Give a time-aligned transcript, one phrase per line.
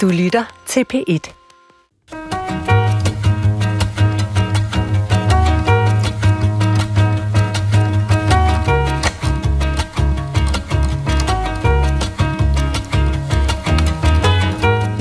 [0.00, 1.32] Du lytter til P1.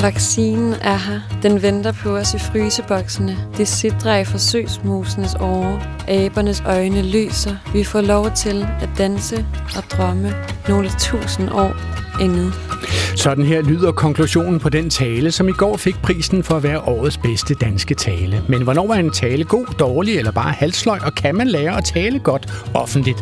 [0.01, 1.19] Vaccinen er her.
[1.43, 3.37] Den venter på os i fryseboksene.
[3.57, 5.81] Det sidder i forsøgsmusenes åre.
[6.07, 7.55] Abernes øjne lyser.
[7.73, 9.45] Vi får lov til at danse
[9.77, 10.33] og drømme
[10.67, 11.73] nogle tusind år
[12.21, 12.72] endnu.
[13.15, 16.79] Sådan her lyder konklusionen på den tale, som i går fik prisen for at være
[16.79, 18.43] årets bedste danske tale.
[18.49, 21.83] Men hvornår var en tale god, dårlig eller bare halsløg, og kan man lære at
[21.83, 23.19] tale godt offentligt?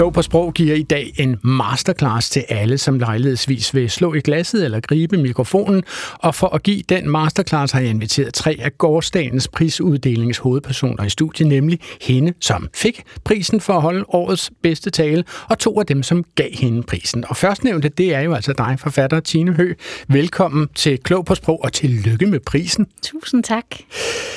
[0.00, 4.20] Klog på sprog giver i dag en masterclass til alle, som lejlighedsvis vil slå i
[4.20, 5.82] glasset eller gribe mikrofonen.
[6.18, 11.10] Og for at give den masterclass har jeg inviteret tre af gårdsdagens prisuddelings hovedpersoner i
[11.10, 15.86] studiet, nemlig hende, som fik prisen for at holde årets bedste tale, og to af
[15.86, 17.24] dem, som gav hende prisen.
[17.28, 19.74] Og førstnævnte, det er jo altså dig, forfatter Tine Hø.
[20.08, 22.86] Velkommen til Klog på sprog, og tillykke med prisen.
[23.02, 23.64] Tusind tak.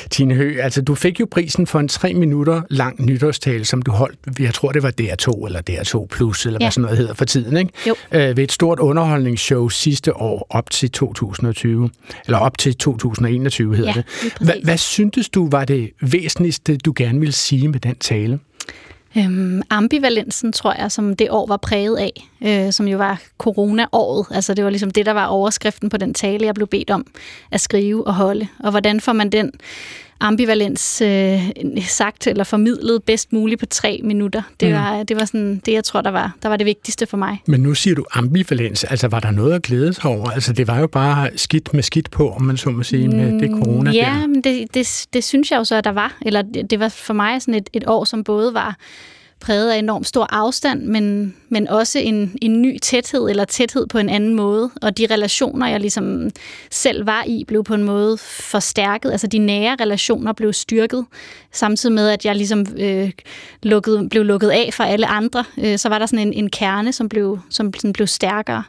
[0.09, 3.91] Tine Hø, altså du fik jo prisen for en tre minutter lang nytårstale, som du
[3.91, 6.65] holdt, jeg tror det var DR2 eller DR2 Plus, eller ja.
[6.65, 7.71] hvad sådan noget hedder for tiden, ikke?
[7.87, 7.95] Jo.
[8.11, 11.89] Øh, ved et stort underholdningsshow sidste år op til 2020,
[12.25, 14.33] eller op til 2021 hedder Ja, det.
[14.41, 18.39] Hva, hvad syntes du var det væsentligste, du gerne ville sige med den tale?
[19.17, 24.25] Øhm, ambivalensen, tror jeg, som det år var præget af, øh, som jo var corona-året.
[24.31, 27.05] Altså det var ligesom det, der var overskriften på den tale, jeg blev bedt om
[27.51, 28.47] at skrive og holde.
[28.59, 29.51] Og hvordan får man den
[30.27, 31.41] ambivalens øh,
[31.87, 34.41] sagt eller formidlet bedst muligt på tre minutter.
[34.59, 34.73] Det, Mm.
[34.75, 37.37] var, det var sådan det, jeg tror, der var, der var det vigtigste for mig.
[37.47, 40.29] Men nu siger du ambivalens, altså var der noget at glæde sig over?
[40.29, 43.39] Altså det var jo bare skidt med skidt på, om man så må sige, med
[43.39, 44.27] det corona Mm, Ja, der.
[44.27, 46.17] men det, det, det synes jeg jo så, at der var.
[46.25, 48.77] Eller det, det var for mig sådan et, et år, som både var
[49.43, 53.97] præget af enormt stor afstand, men, men også en, en ny tæthed, eller tæthed på
[53.97, 54.71] en anden måde.
[54.81, 56.29] Og de relationer, jeg ligesom
[56.71, 59.11] selv var i, blev på en måde forstærket.
[59.11, 61.05] Altså de nære relationer blev styrket,
[61.51, 63.11] samtidig med, at jeg ligesom øh,
[63.63, 65.43] lukkede, blev lukket af fra alle andre.
[65.63, 68.63] Øh, så var der sådan en, en kerne, som blev, som sådan blev stærkere.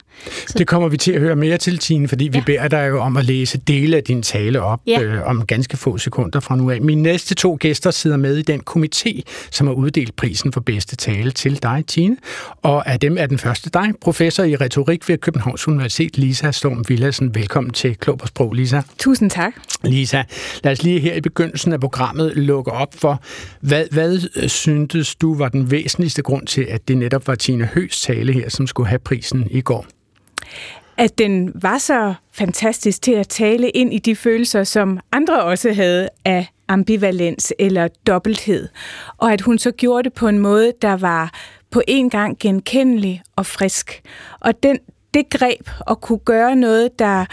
[0.57, 2.43] Det kommer vi til at høre mere til, Tine, fordi vi Ja.
[2.45, 5.01] beder dig jo om at læse dele af din tale op Ja.
[5.01, 6.81] øh, om ganske få sekunder fra nu af.
[6.81, 9.21] Mine næste to gæster sidder med i den komité,
[9.51, 12.17] som har uddelt prisen for bedste tale til dig, Tine.
[12.61, 16.85] Og af dem er den første dig, professor i retorik ved Københavns Universitet, Lisa Storm
[16.87, 17.35] Villadsen.
[17.35, 18.81] Velkommen til Klog på Sprog, Lisa.
[18.99, 19.53] Tusind tak.
[19.83, 20.23] Lisa,
[20.63, 23.21] lad os lige her i begyndelsen af programmet lukke op for,
[23.59, 27.65] hvad, hvad øh, syntes du var den væsentligste grund til, at det netop var Tine
[27.65, 29.85] Høs tale her, som skulle have prisen i går?
[30.97, 35.73] At den var så fantastisk til at tale ind i de følelser, som andre også
[35.73, 38.67] havde af ambivalens eller dobbelthed.
[39.17, 41.33] Og at hun så gjorde det på en måde, der var
[41.71, 44.01] på en gang genkendelig og frisk.
[44.39, 44.79] Og den,
[45.13, 47.25] det greb at kunne gøre noget, der,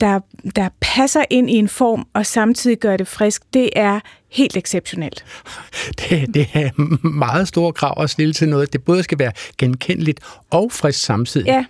[0.00, 0.20] der,
[0.56, 5.24] der passer ind i en form og samtidig gør det frisk, det er helt exceptionelt.
[6.00, 6.70] Det, det er
[7.06, 8.72] meget store krav at stille til noget.
[8.72, 10.20] Det både skal være genkendeligt
[10.50, 11.46] og frisk samtidig.
[11.46, 11.64] Ja,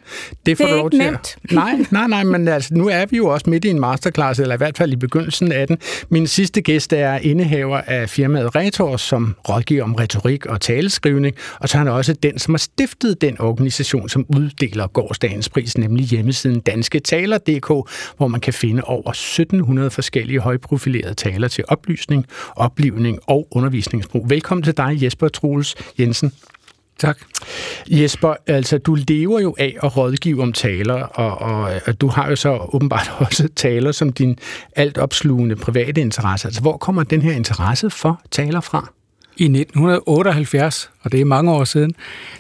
[0.47, 1.37] det, får det er ikke til nemt.
[1.51, 4.55] Nej, nej, nej, men altså, nu er vi jo også midt i en masterclass, eller
[4.55, 5.79] i hvert fald i begyndelsen af den.
[6.09, 11.69] Min sidste gæst er indehaver af firmaet Retor, som rådgiver om retorik og taleskrivning, og
[11.69, 16.05] så er han også den, som har stiftet den organisation, som uddeler gårdsdagens pris, nemlig
[16.05, 17.69] hjemmesiden dansketaler.dk,
[18.17, 22.27] hvor man kan finde over 1700 forskellige højprofilerede taler til oplysning,
[22.57, 24.31] oplivning og undervisningsbrug.
[24.31, 26.33] Velkommen til dig, Jesper Troels Jensen.
[26.99, 27.19] Tak.
[27.91, 32.29] Jesper, altså du lever jo af at rådgive om taler, og, og, og du har
[32.29, 34.39] jo så åbenbart også taler som din
[34.77, 36.49] altopslugende private interesse.
[36.49, 38.93] Altså hvor kommer den her interesse for taler fra?
[39.39, 41.95] I 1978, og det er mange år siden,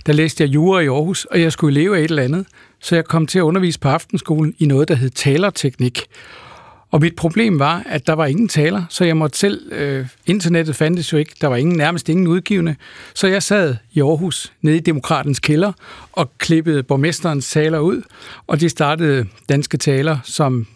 [0.07, 2.47] der læste jeg jura i Aarhus, og jeg skulle leve af et eller andet,
[2.81, 6.07] så jeg kom til at undervise på aftenskolen i noget, der hed talerteknik.
[6.91, 9.73] Og mit problem var, at der var ingen taler, så jeg måtte selv...
[9.73, 12.77] Øh, internettet fandtes jo ikke, der var ingen, nærmest ingen udgivende.
[13.15, 15.73] Så jeg sad i Aarhus, nede i Demokratens kælder,
[16.13, 18.03] og klippede borgmesterens taler ud,
[18.47, 20.67] og de startede danske taler, som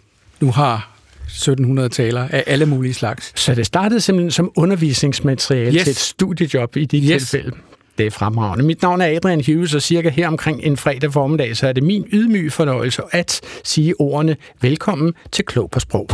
[0.40, 0.90] nu har
[1.26, 3.32] 1700 taler af alle mulige slags.
[3.40, 5.82] Så det startede simpelthen som undervisningsmateriale Yes.
[5.84, 7.23] til et studiejob i dit Yes.
[7.31, 7.56] tilfælde.
[8.00, 8.64] Det er fremragende.
[8.64, 11.82] Mit navn er Adrian Hughes, og cirka her omkring en fredag formiddag, så er det
[11.82, 16.11] min ydmyge fornøjelse at sige ordene velkommen til Klog på Sprog.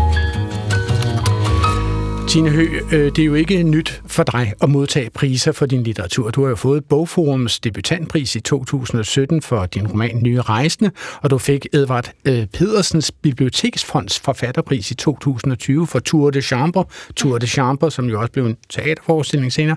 [2.29, 5.83] Tine Hø, øh, det er jo ikke nyt for dig at modtage priser for din
[5.83, 6.31] litteratur.
[6.31, 10.91] Du har jo fået Bogforums debutantpris i 2017 for din roman Nye Rejsende,
[11.23, 16.85] og du fik Edvard øh, Pedersens Biblioteksfonds forfatterpris i 2020 for Tour de Chambre.
[17.17, 19.77] Tour de Chambre, som jo også blev en teaterforestilling senere.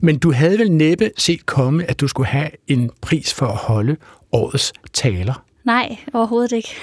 [0.00, 3.56] Men du havde vel næppe set komme, at du skulle have en pris for at
[3.56, 3.96] holde
[4.32, 5.47] årets taler.
[5.68, 6.76] Nej, overhovedet ikke.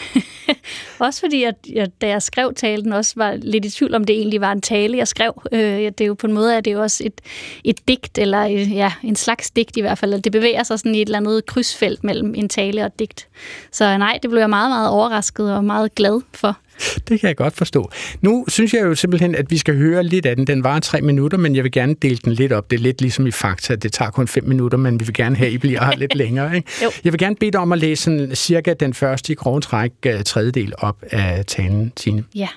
[1.00, 4.16] også fordi, at jeg, da jeg skrev talen, også var lidt i tvivl om, det
[4.16, 5.42] egentlig var en tale, jeg skrev.
[5.52, 7.22] Øh, det er jo på en måde, at det er jo også et,
[7.64, 10.22] et digt, eller ja, en slags digt i hvert fald.
[10.22, 13.28] Det bevæger sig sådan i et eller andet krydsfelt mellem en tale og et digt.
[13.72, 16.58] Så nej, det blev jeg meget, meget overrasket og meget glad for.
[17.08, 17.92] Det kan jeg godt forstå.
[18.22, 20.48] Nu synes jeg jo simpelthen, at vi skal høre lidt af den.
[20.48, 22.72] Den var tre minutter, men jeg vil gerne dele den lidt op.
[22.72, 23.76] Det er lidt ligesom i Fakta.
[23.76, 26.16] Det tager kun fem minutter, men vi vil gerne have, at I bliver her lidt
[26.24, 26.56] længere.
[26.56, 26.72] Ikke?
[26.84, 26.92] Jo.
[27.04, 29.92] Jeg vil gerne bede dig om at læse sådan cirka den første i grove træk
[30.06, 32.24] uh, tredjedel op af talen, Tine.
[32.36, 32.48] Ja.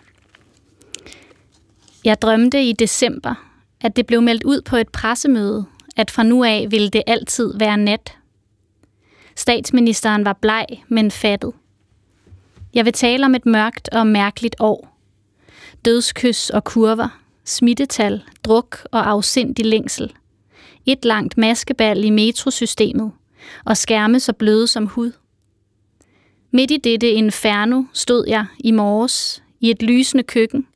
[2.05, 3.35] Jeg drømte i december,
[3.81, 5.65] at det blev meldt ud på et pressemøde,
[5.97, 8.13] at fra nu af ville det altid være nat.
[9.37, 11.53] Statsministeren var bleg, men fattet.
[12.79, 14.99] Jeg vil tale om et mørkt og mærkeligt år.
[15.85, 20.13] Dødskys og kurver, smittetal, druk og afsindig længsel.
[20.87, 23.13] Et langt maskebal i metrosystemet,
[23.65, 25.13] og skærme så bløde som hud.
[26.51, 30.67] Midt i dette inferno stod jeg i morges i et lysende køkken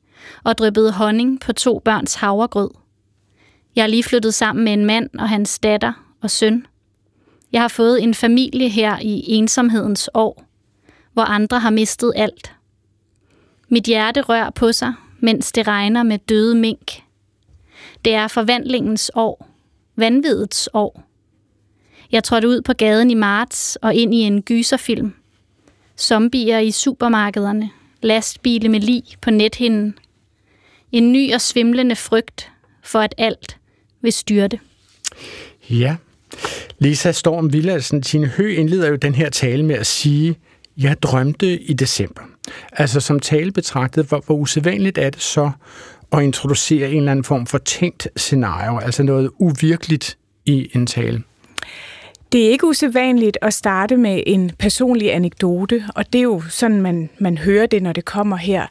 [0.43, 2.69] og dryppede honning på to børns havregrød.
[3.75, 6.65] Jeg er lige flyttet sammen med en mand og hans datter og søn.
[7.51, 10.52] Jeg har fået en familie her i ensomhedens år,
[11.13, 12.51] hvor andre har mistet alt.
[13.69, 16.91] Mit hjerte rør på sig, mens det regner med døde mink.
[18.05, 19.49] Det er forvandlingens år,
[19.95, 21.03] vanvidets år.
[22.11, 25.13] Jeg trådte ud på gaden i marts og ind i en gyserfilm.
[25.97, 27.69] Zombier i supermarkederne,
[28.01, 29.97] lastbile med lig på nethinden.
[30.91, 32.51] En ny og svimlende frygt
[32.83, 33.57] for at alt
[34.01, 34.59] vil styrte.
[35.69, 35.95] Ja.
[36.79, 40.35] Lisa Storm Villadsen, Tine Hø indleder jo den her tale med at sige,
[40.77, 42.21] jeg drømte i december.
[42.71, 45.51] Altså som tale betragtet, hvor, hvor usædvanligt er det så
[46.11, 51.23] at introducere en eller anden form for tænkt scenario, altså noget uvirkeligt i en tale?
[52.31, 56.81] Det er ikke usædvanligt at starte med en personlig anekdote, og det er jo sådan,
[56.81, 58.67] man, man hører det, når det kommer her.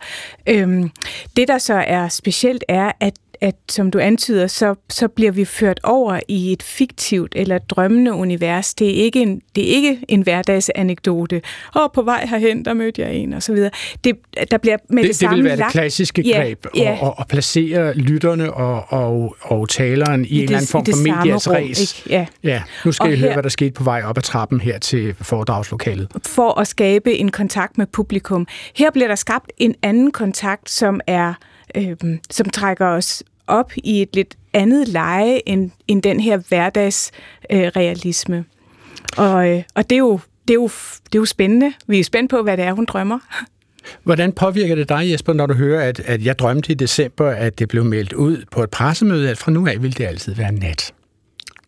[0.47, 0.91] Øhm,
[1.37, 5.45] det, der så er specielt, er, at at som du antyder, så, så bliver vi
[5.45, 8.75] ført over i et fiktivt eller drømmende univers.
[8.75, 11.43] Det er ikke en, det er ikke en hverdagsanekdote.
[11.75, 13.71] Og på vej herhen, der mødte jeg en, og så videre.
[14.05, 14.17] Det,
[14.51, 16.99] der bliver med det, det, samme det vil være lagt, det klassiske ja, greb, ja.
[17.01, 21.19] Og, og, placere lytterne og, og, og taleren i, I en eller anden form for
[21.19, 22.07] medias ræs.
[22.11, 22.27] Ja.
[22.43, 24.61] ja, nu skal og I her, høre, hvad der skete på vej op ad trappen
[24.61, 26.09] her til foredragslokalet.
[26.27, 28.47] For at skabe en kontakt med publikum.
[28.77, 31.35] Her bliver der skabt en anden kontakt, som er
[31.77, 31.97] øh,
[32.31, 33.23] som trækker os
[33.53, 38.37] op i et lidt andet leje end, end den her hverdagsrealisme.
[38.37, 38.45] Øh,
[39.17, 40.71] og, øh, og det, er jo, det, er jo,
[41.05, 41.73] det er jo spændende.
[41.87, 43.19] Vi er spændt på, hvad det er, hun drømmer.
[44.03, 47.59] Hvordan påvirker det dig, Jesper, når du hører, at, at jeg drømte i december, at
[47.59, 50.53] det blev meldt ud på et pressemøde, at fra nu af vil det altid være
[50.53, 50.93] nat?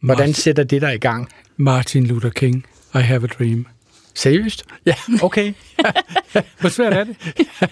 [0.00, 1.28] Hvordan Martin, sætter det dig i gang?
[1.56, 3.66] Martin Luther King, I have a dream.
[4.14, 4.64] Seriøst?
[4.86, 5.52] Ja, okay.
[6.60, 7.16] Hvor svært er det?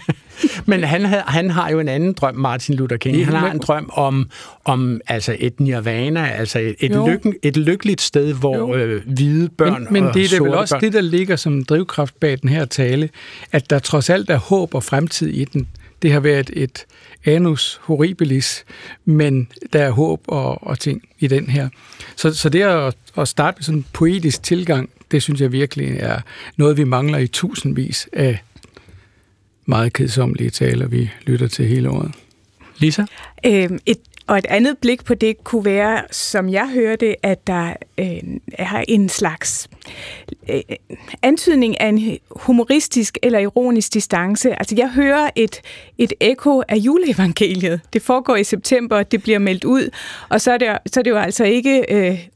[0.65, 3.25] Men han, havde, han har jo en anden drøm, Martin Luther King.
[3.25, 4.29] Han har en drøm om,
[4.65, 9.83] om altså et nirvana, altså et, et, lykken, et lykkeligt sted, hvor øh, hvide børn
[9.83, 10.81] men, men og det er det vel også børn.
[10.81, 13.09] det, der ligger som drivkraft bag den her tale,
[13.51, 15.67] at der trods alt er håb og fremtid i den.
[16.01, 16.85] Det har været et
[17.25, 18.65] anus horribilis,
[19.05, 21.69] men der er håb og, og ting i den her.
[22.15, 25.97] Så, så det at, at starte med sådan en poetisk tilgang, det synes jeg virkelig
[25.99, 26.19] er
[26.57, 28.43] noget, vi mangler i tusindvis af
[29.65, 32.11] meget kedsomlige taler, vi lytter til hele året.
[32.77, 33.05] Lisa?
[33.45, 37.73] Øhm, et, og et andet blik på det kunne være, som jeg hørte, at der
[37.97, 38.07] øh,
[38.53, 39.69] er en slags
[40.49, 40.61] øh,
[41.21, 44.59] antydning af en humoristisk eller ironisk distance.
[44.59, 45.61] Altså jeg hører et,
[45.97, 47.81] et ekko af juleevangeliet.
[47.93, 49.89] Det foregår i september, det bliver meldt ud,
[50.29, 51.85] og så er det, så er det jo altså ikke...
[51.89, 52.27] Øh,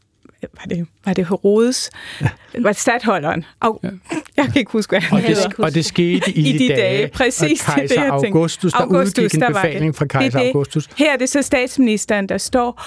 [0.41, 1.89] var det, var det Herodes?
[2.21, 2.29] Ja.
[2.59, 3.45] Var det stadholderen?
[3.61, 3.89] Au, ja.
[4.37, 5.63] Jeg kan ikke huske, hvad han og det, hedder.
[5.63, 6.81] Og det skete i, I de, de dage.
[6.81, 7.07] dage.
[7.07, 10.45] Præcis, og kejser det, jeg Augustus, der Augustus, udgik en der befaling fra kejser det,
[10.45, 10.47] det.
[10.47, 10.89] Augustus.
[10.97, 12.83] Her er det så statsministeren, der står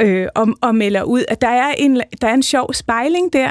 [0.00, 3.50] øh, og, og melder ud, at der er en, der er en sjov spejling der.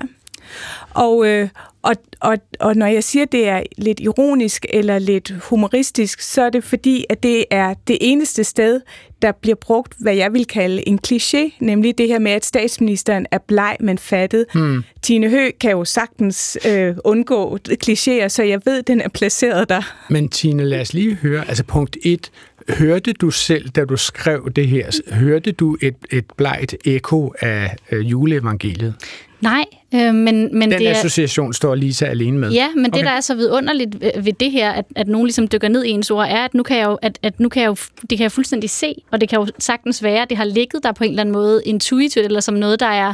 [0.94, 1.50] Og, øh,
[1.82, 6.42] og, og, og når jeg siger, at det er lidt ironisk eller lidt humoristisk, så
[6.42, 8.82] er det fordi, at det er det eneste sted,
[9.22, 13.26] der bliver brugt, hvad jeg vil kalde en kliché, nemlig det her med, at statsministeren
[13.32, 14.46] er bleg, men fattet.
[14.54, 14.84] Hmm.
[15.02, 19.82] Tine Hø kan jo sagtens øh, undgå klichéer, så jeg ved, den er placeret der.
[20.10, 22.32] Men Tine, lad os lige høre, altså punkt 1,
[22.70, 27.76] Hørte du selv, da du skrev det her, hørte du et, et blegt ekko af
[27.92, 28.96] øh, juleevangeliet?
[29.42, 30.92] Nej, øh, men, men Den det er...
[30.92, 32.52] association står Lisa alene med.
[32.52, 32.98] Ja, men okay.
[32.98, 35.90] det, der er så vidunderligt ved, det her, at, at nogen ligesom dykker ned i
[35.90, 38.18] ens ord, er, at nu kan jeg jo, at, at nu kan jeg jo, det
[38.18, 40.92] kan jeg fuldstændig se, og det kan jo sagtens være, at det har ligget der
[40.92, 43.14] på en eller anden måde intuitivt, eller som noget, der er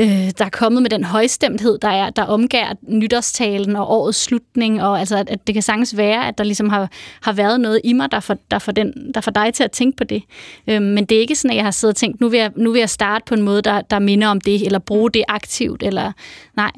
[0.00, 4.82] øh, der er kommet med den højstemthed, der er der omgær nytårstalen og årets slutning,
[4.82, 6.90] og altså, at, at det kan sagtens være, at der ligesom har,
[7.22, 9.70] har været noget i mig, der får, der, får den, der får dig til at
[9.70, 10.22] tænke på det.
[10.68, 12.50] Øh, men det er ikke sådan, at jeg har siddet og tænkt, nu vil jeg,
[12.56, 15.24] nu vil jeg starte på en måde, der, der minder om det, eller bruge det
[15.28, 16.12] aktivt, eller
[16.56, 16.70] nej.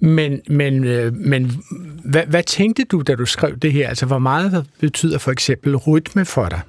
[0.00, 1.52] Men, men, øh, men
[2.04, 3.88] hvad, hvad tænkte du, da du skrev det her?
[3.88, 6.60] Altså, hvor meget betyder for eksempel rytme for dig?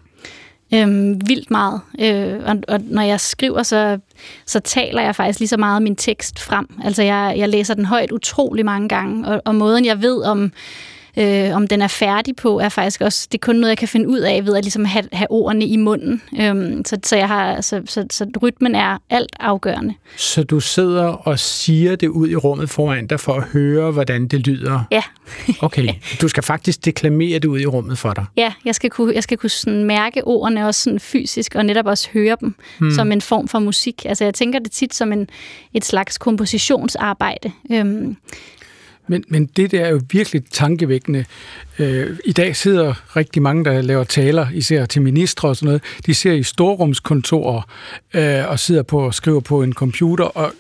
[0.73, 1.81] Øhm, vildt meget.
[1.99, 3.99] Øh, og, og når jeg skriver, så,
[4.45, 6.67] så taler jeg faktisk lige så meget min tekst frem.
[6.83, 10.51] Altså jeg, jeg læser den højt utrolig mange gange, og, og måden jeg ved om
[11.19, 13.88] øh, om den er færdig på, er faktisk også, det er kun noget, jeg kan
[13.88, 16.21] finde ud af ved at ligesom have, have ordene i munden.
[16.39, 19.93] Øhm, så, så, jeg har, så, så, så rytmen er alt afgørende.
[20.17, 24.27] Så du sidder og siger det ud i rummet foran dig for at høre, hvordan
[24.27, 24.83] det lyder?
[24.91, 25.03] Ja.
[25.61, 25.88] okay,
[26.21, 28.25] du skal faktisk deklamere det ud i rummet for dig?
[28.38, 31.85] Ja, jeg skal kunne, jeg skal kunne sådan mærke ordene også sådan fysisk, og netop
[31.85, 32.91] også høre dem hmm.
[32.91, 34.05] som en form for musik.
[34.05, 35.29] Altså jeg tænker det tit som en,
[35.73, 37.51] et slags kompositionsarbejde.
[37.71, 38.17] Øhm,
[39.09, 41.25] men, men det der er jo virkelig tankevækkende.
[41.79, 45.81] Øh, I dag sidder rigtig mange, der laver taler, især til ministre og sådan noget,
[46.05, 47.61] de ser i storrumskontorer
[48.13, 50.53] øh, og sidder på og skriver på en computer, og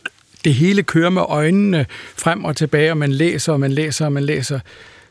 [0.43, 1.85] det hele kører med øjnene
[2.17, 4.59] frem og tilbage, og man læser, og man læser, og man læser.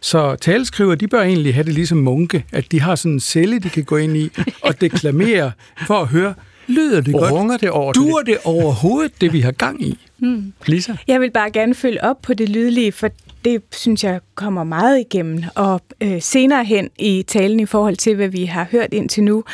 [0.00, 3.58] Så taleskriver, de bør egentlig have det ligesom munke, at de har sådan en celle,
[3.58, 4.30] de kan gå ind i
[4.62, 5.52] og deklamere
[5.86, 6.34] for at høre,
[6.66, 7.32] lyder det godt?
[7.32, 8.10] Runger det ordentligt?
[8.10, 9.98] Duer det overhovedet, det vi har gang i?
[10.18, 10.52] Hmm.
[10.66, 10.92] Lisa?
[11.06, 13.10] Jeg vil bare gerne følge op på det lydlige, for
[13.44, 15.42] det synes jeg kommer meget igennem.
[15.54, 19.44] Og øh, senere hen i talen i forhold til, hvad vi har hørt indtil nu,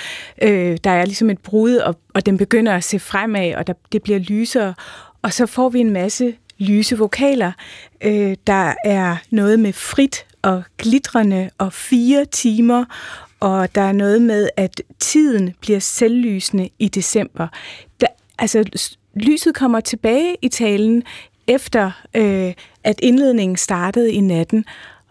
[0.43, 3.73] øh, der er ligesom et brud, og, og den begynder at se fremad, og der,
[3.93, 4.75] det bliver lysere.
[5.23, 7.53] Og så får vi en masse lyse vokaler.
[8.05, 12.85] Øh, der er noget med frit og glitrende og fire timer,
[13.41, 17.49] og der er noget med, at tiden bliver selvlysende i december.
[18.01, 18.07] Der,
[18.39, 18.65] altså,
[19.15, 21.03] lyset kommer tilbage i talen
[21.47, 22.53] efter øh,
[22.85, 24.65] at indledningen startede i natten.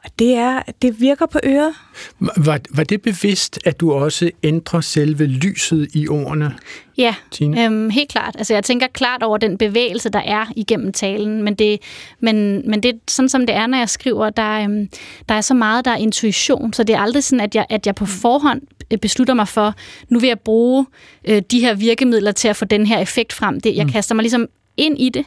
[0.03, 1.73] Og det, er, det virker på øret.
[2.19, 6.55] Var, var det bevidst, at du også ændrer selve lyset i ordene?
[6.97, 8.35] Ja, øhm, helt klart.
[8.37, 11.79] Altså, jeg tænker klart over den bevægelse, der er igennem talen, men det,
[12.19, 14.89] men, men det er sådan, som det er, når jeg skriver, der, øhm,
[15.29, 17.85] der er så meget, der er intuition, så det er aldrig sådan, at jeg, at
[17.85, 18.61] jeg på forhånd
[19.01, 19.73] beslutter mig for,
[20.09, 20.85] nu vil jeg bruge
[21.25, 23.59] øh, de her virkemidler til at få den her effekt frem.
[23.59, 23.91] Det, jeg mm.
[23.91, 25.25] kaster mig ligesom ind i det,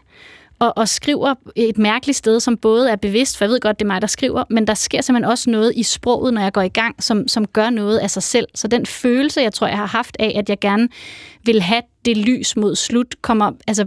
[0.58, 3.84] og, og skriver et mærkeligt sted, som både er bevidst, for jeg ved godt, det
[3.84, 6.62] er mig, der skriver, men der sker simpelthen også noget i sproget, når jeg går
[6.62, 8.46] i gang, som, som gør noget af sig selv.
[8.54, 10.88] Så den følelse, jeg tror, jeg har haft af, at jeg gerne
[11.44, 13.86] vil have det lys mod slut, kommer, altså,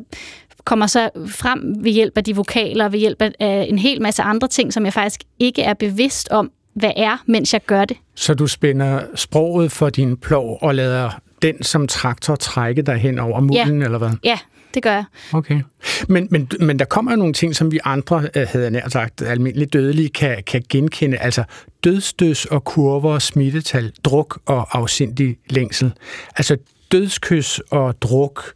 [0.64, 4.48] kommer så frem ved hjælp af de vokaler, ved hjælp af en hel masse andre
[4.48, 7.98] ting, som jeg faktisk ikke er bevidst om, hvad er, mens jeg gør det.
[8.16, 11.10] Så du spænder sproget for din plov og lader
[11.42, 13.86] den som traktor trække dig hen over mulen, ja.
[13.86, 14.10] eller hvad?
[14.24, 14.40] Ja,
[14.74, 15.04] det gør jeg.
[15.34, 15.62] Okay.
[16.08, 18.90] Men, men, men der kommer jo nogle ting, som vi andre, øh, havde jeg nær
[18.90, 21.18] sagt, almindeligt dødelige, kan, kan genkende.
[21.18, 21.44] Altså
[21.84, 25.94] dødstøs og kurver, smittetal, druk og afsindig længsel.
[26.36, 26.58] Altså
[26.92, 28.54] dødskys og druk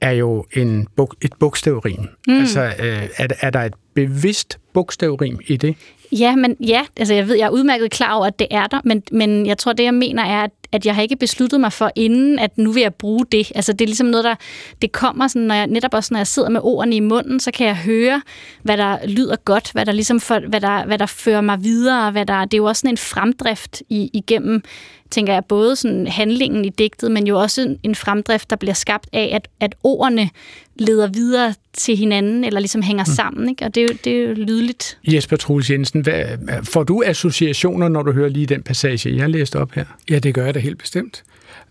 [0.00, 0.88] er jo en,
[1.20, 2.08] et bogstavrim.
[2.28, 2.38] Mm.
[2.38, 5.76] Altså øh, er, er der et bevidst bogstavrim i det?
[6.12, 8.80] Ja, men ja, altså jeg ved, jeg er udmærket klar over, at det er der,
[8.84, 11.72] men, men jeg tror, det jeg mener er, at at jeg har ikke besluttet mig
[11.72, 13.52] for inden, at nu vil jeg bruge det.
[13.54, 14.34] Altså det er ligesom noget, der
[14.82, 17.50] det kommer sådan, når jeg, netop også når jeg sidder med ordene i munden, så
[17.50, 18.22] kan jeg høre,
[18.62, 22.10] hvad der lyder godt, hvad der ligesom for, hvad der, hvad der fører mig videre,
[22.10, 24.62] hvad der, det er jo også sådan en fremdrift i, igennem
[25.10, 29.08] tænker jeg, både sådan handlingen i digtet, men jo også en fremdrift, der bliver skabt
[29.12, 30.30] af, at, at ordene
[30.76, 33.14] leder videre til hinanden, eller ligesom hænger mm.
[33.14, 33.48] sammen.
[33.48, 33.64] Ikke?
[33.64, 34.98] Og det er, jo, det er jo lydligt.
[35.04, 36.24] Jesper Troels Jensen, hvad,
[36.62, 39.84] får du associationer, når du hører lige den passage, jeg læste op her?
[40.10, 41.24] Ja, det gør jeg da helt bestemt.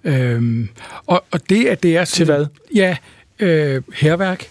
[0.04, 0.70] Øhm,
[1.06, 2.06] og, og det, at det er...
[2.06, 2.46] Sådan, til hvad?
[2.76, 2.98] Ja,
[3.40, 4.50] øh, herværk.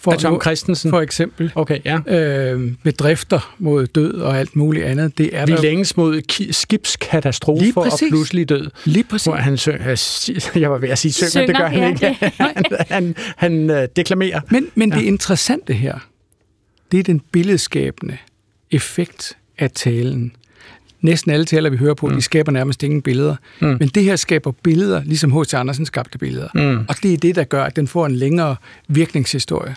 [0.00, 0.90] For, Tom Christensen?
[0.90, 1.52] For eksempel.
[1.54, 1.98] Okay, ja.
[2.06, 5.18] Øh, bedrifter mod død og alt muligt andet.
[5.18, 5.62] Det er Vi der...
[5.62, 8.70] længes mod skibskatastrofer og pludselig død.
[8.84, 9.26] Lige præcis.
[9.26, 12.08] Hvor han synger, jeg var ved at sige synger, synger det gør han ja.
[12.08, 12.32] ikke.
[12.40, 14.40] han, han, han uh, deklamerer.
[14.50, 14.98] Men, men ja.
[14.98, 15.98] det interessante her,
[16.92, 18.16] det er den billedskabende
[18.70, 20.32] effekt af talen.
[21.02, 22.14] Næsten alle taler, vi hører på, mm.
[22.14, 23.36] de skaber nærmest ingen billeder.
[23.60, 23.66] Mm.
[23.66, 25.54] Men det her skaber billeder, ligesom H.C.
[25.54, 26.48] Andersen skabte billeder.
[26.54, 26.84] Mm.
[26.88, 28.56] Og det er det, der gør, at den får en længere
[28.88, 29.76] virkningshistorie.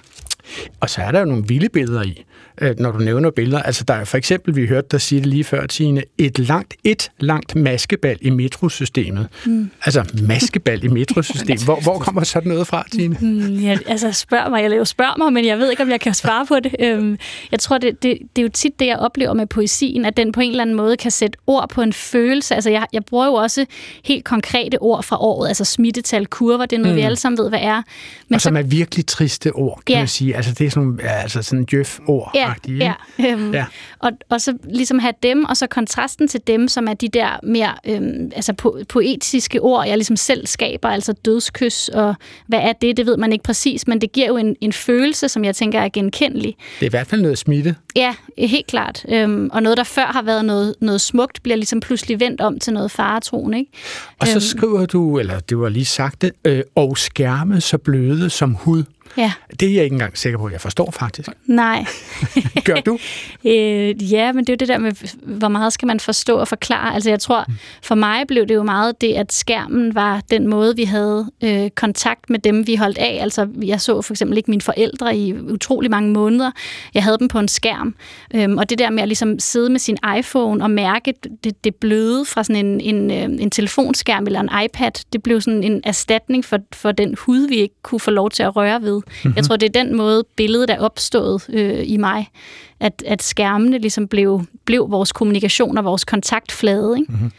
[0.80, 2.24] Og så er der jo nogle vilde billeder i,
[2.62, 3.62] øh, når du nævner billeder.
[3.62, 6.74] Altså der er for eksempel, vi hørte dig sige det lige før, Tine, et langt,
[6.84, 9.28] et langt maskebal i metrosystemet.
[9.46, 9.70] Mm.
[9.86, 11.64] Altså maskebal i metrosystemet.
[11.64, 13.18] Hvor, hvor kommer sådan noget fra, Tine?
[13.22, 16.00] Mm, ja, altså spørg mig, eller jo spørg mig, men jeg ved ikke, om jeg
[16.00, 16.76] kan svare på det.
[16.80, 17.18] Øhm,
[17.52, 20.32] jeg tror, det, det, det er jo tit det, jeg oplever med poesien, at den
[20.32, 22.56] på en eller anden måde kan sætte ord på en følelse.
[22.56, 23.66] Altså jeg, jeg bruger jo også
[24.06, 26.98] helt konkrete ord fra året, altså smittetal, kurver, det er noget, mm.
[26.98, 27.82] vi alle sammen ved, hvad er.
[28.28, 30.00] Men og som så, er virkelig triste ord, kan ja.
[30.00, 30.33] man sige.
[30.36, 32.32] Altså det er sådan, altså sådan jøf-ord.
[32.36, 32.94] Ja, ja.
[33.30, 33.66] Øhm, ja.
[34.00, 37.40] Og, og så ligesom have dem, og så kontrasten til dem, som er de der
[37.44, 42.16] mere øhm, altså po- poetiske ord, jeg ligesom selv skaber, altså dødskys, og
[42.48, 45.30] hvad er det, det ved man ikke præcis, men det giver jo en, en følelse,
[45.30, 46.56] som jeg tænker er genkendelig.
[46.80, 47.76] Det er i hvert fald noget smitte.
[47.96, 49.06] Ja, helt klart.
[49.10, 52.60] Øhm, og noget, der før har været noget, noget smukt, bliver ligesom pludselig vendt om
[52.60, 53.72] til noget faretroen, ikke?
[54.20, 57.78] Og så øhm, skriver du, eller du har lige sagt det, øh, og skærme så
[57.78, 58.84] bløde som hud.
[59.18, 59.34] Ja.
[59.60, 61.30] Det er jeg ikke engang sikker på, at jeg forstår faktisk.
[61.46, 61.86] Nej.
[62.66, 62.98] Gør du?
[63.50, 64.92] øh, ja, men det er jo det der med,
[65.38, 66.94] hvor meget skal man forstå og forklare.
[66.94, 67.54] Altså jeg tror, mm.
[67.84, 71.70] for mig blev det jo meget det, at skærmen var den måde, vi havde øh,
[71.70, 73.18] kontakt med dem, vi holdt af.
[73.22, 76.52] Altså jeg så for eksempel ikke mine forældre i utrolig mange måneder.
[76.94, 77.96] Jeg havde dem på en skærm.
[78.36, 81.76] Øhm, og det der med at ligesom sidde med sin iPhone og mærke det, det
[81.76, 85.82] bløde fra sådan en, en, øh, en telefonskærm eller en iPad, det blev sådan en
[85.84, 88.93] erstatning for, for den hud, vi ikke kunne få lov til at røre ved.
[88.96, 89.34] Mm-hmm.
[89.36, 92.28] Jeg tror, det er den måde, billedet er opstået øh, i mig,
[92.84, 96.96] at, at skærmene ligesom blev, blev vores kommunikation og vores kontaktflade.
[97.00, 97.12] Ikke?
[97.12, 97.32] Mm-hmm.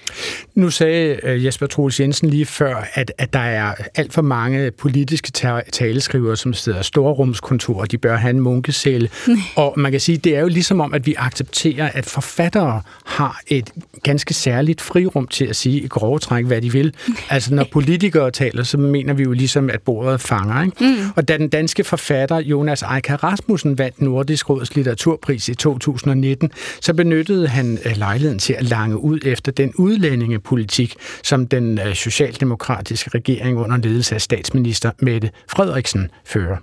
[0.55, 4.71] Nu sagde uh, Jesper Troels Jensen lige før, at, at der er alt for mange
[4.71, 5.31] politiske
[5.73, 9.09] taleskrivere, som sidder storrumskontor, og de bør have en munkecelle.
[9.57, 13.41] og man kan sige, det er jo ligesom om, at vi accepterer, at forfattere har
[13.47, 13.71] et
[14.03, 16.95] ganske særligt frirum til at sige i grove træk, hvad de vil.
[17.31, 20.63] Altså når politikere taler, så mener vi jo ligesom, at bordet fanger.
[20.63, 20.77] Ikke?
[20.81, 21.11] Mm.
[21.17, 26.51] Og da den danske forfatter Jonas Eika Rasmussen vandt Nordisk Råds litteraturpris i 2019,
[26.81, 31.95] så benyttede han øh, lejligheden til at lange ud efter den udlændingepolitik, som den øh,
[31.95, 36.57] socialdemokratiske regering under ledelse af statsminister Mette Frederiksen fører.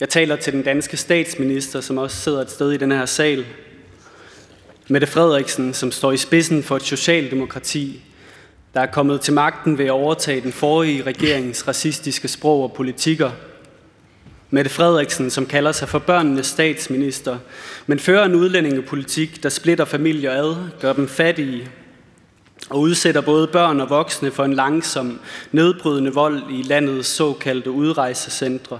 [0.00, 3.44] Jeg taler til den danske statsminister, som også sidder et sted i den her sal.
[4.88, 8.02] Mette Frederiksen, som står i spidsen for et socialdemokrati,
[8.74, 13.30] der er kommet til magten ved at overtage den forrige regerings racistiske sprog og politikker–
[14.50, 17.38] Mette Frederiksen, som kalder sig for børnenes statsminister,
[17.86, 21.68] men fører en udlændingepolitik, der splitter familier ad, gør dem fattige
[22.70, 25.20] og udsætter både børn og voksne for en langsom,
[25.52, 28.78] nedbrydende vold i landets såkaldte udrejsecentre.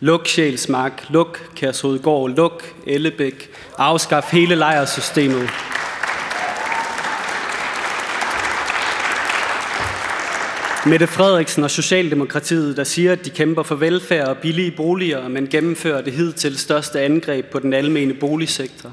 [0.00, 5.50] Luk Sjælsmark, luk Kærshovedgård, luk Ellebæk, afskaf hele lejersystemet.
[10.86, 15.46] Mette Frederiksen og Socialdemokratiet, der siger, at de kæmper for velfærd og billige boliger, men
[15.46, 18.92] gennemfører det hidtil største angreb på den almene boligsektor.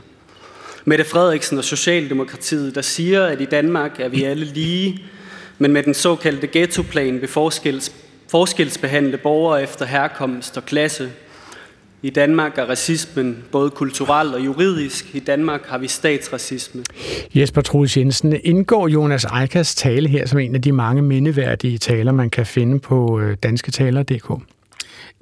[0.86, 5.04] Mette Frederiksen og Socialdemokratiet, der siger, at i Danmark er vi alle lige,
[5.58, 7.92] men med den såkaldte ghettoplan vil forskels,
[8.32, 11.12] forskelsbehandle borgere efter herkomst og klasse,
[12.04, 15.16] i Danmark er racismen både kulturel og juridisk.
[15.16, 16.84] I Danmark har vi statsracisme.
[17.36, 22.12] Jesper Troels Jensen, indgår Jonas Eikas tale her som en af de mange mindeværdige taler,
[22.12, 24.44] man kan finde på øh, dansketaler.dk?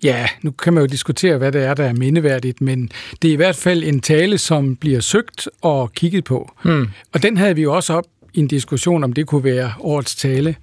[0.03, 2.89] Ja, nu kan man jo diskutere, hvad det er, der er mindeværdigt, men
[3.21, 6.51] det er i hvert fald en tale, som bliver søgt og kigget på.
[6.63, 6.87] Hmm.
[7.13, 10.55] Og den havde vi jo også op en diskussion, om det kunne være årets tale.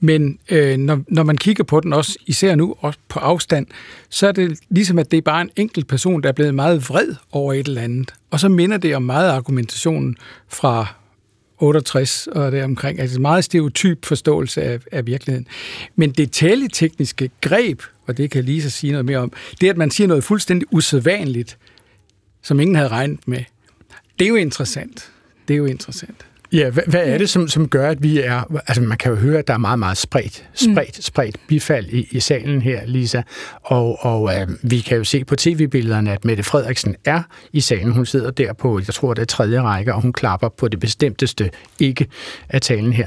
[0.00, 3.66] Men øh, når, når man kigger på den, også især nu også på afstand,
[4.08, 6.88] så er det ligesom, at det er bare en enkelt person, der er blevet meget
[6.88, 8.14] vred over et eller andet.
[8.30, 10.16] Og så minder det om meget argumentationen
[10.48, 10.86] fra
[11.58, 13.00] 68 og deromkring.
[13.00, 15.46] Altså en meget stereotyp forståelse af, af virkeligheden.
[15.96, 19.70] Men det taletekniske greb, og det kan lige så sige noget mere om, det er,
[19.70, 21.58] at man siger noget fuldstændig usædvanligt,
[22.42, 23.44] som ingen havde regnet med.
[24.18, 25.12] Det er jo interessant.
[25.48, 26.26] Det er jo interessant.
[26.52, 28.60] Ja, hvad, hvad er det, som, som gør, at vi er...
[28.66, 31.02] Altså, man kan jo høre, at der er meget, meget spredt, spredt, mm.
[31.02, 33.22] spredt bifald i, i salen her, Lisa.
[33.62, 37.92] Og, og øh, vi kan jo se på tv-billederne, at Mette Frederiksen er i salen.
[37.92, 40.80] Hun sidder der på, jeg tror, det er tredje række, og hun klapper på det
[40.80, 42.06] bestemteste ikke
[42.48, 43.06] af talen her.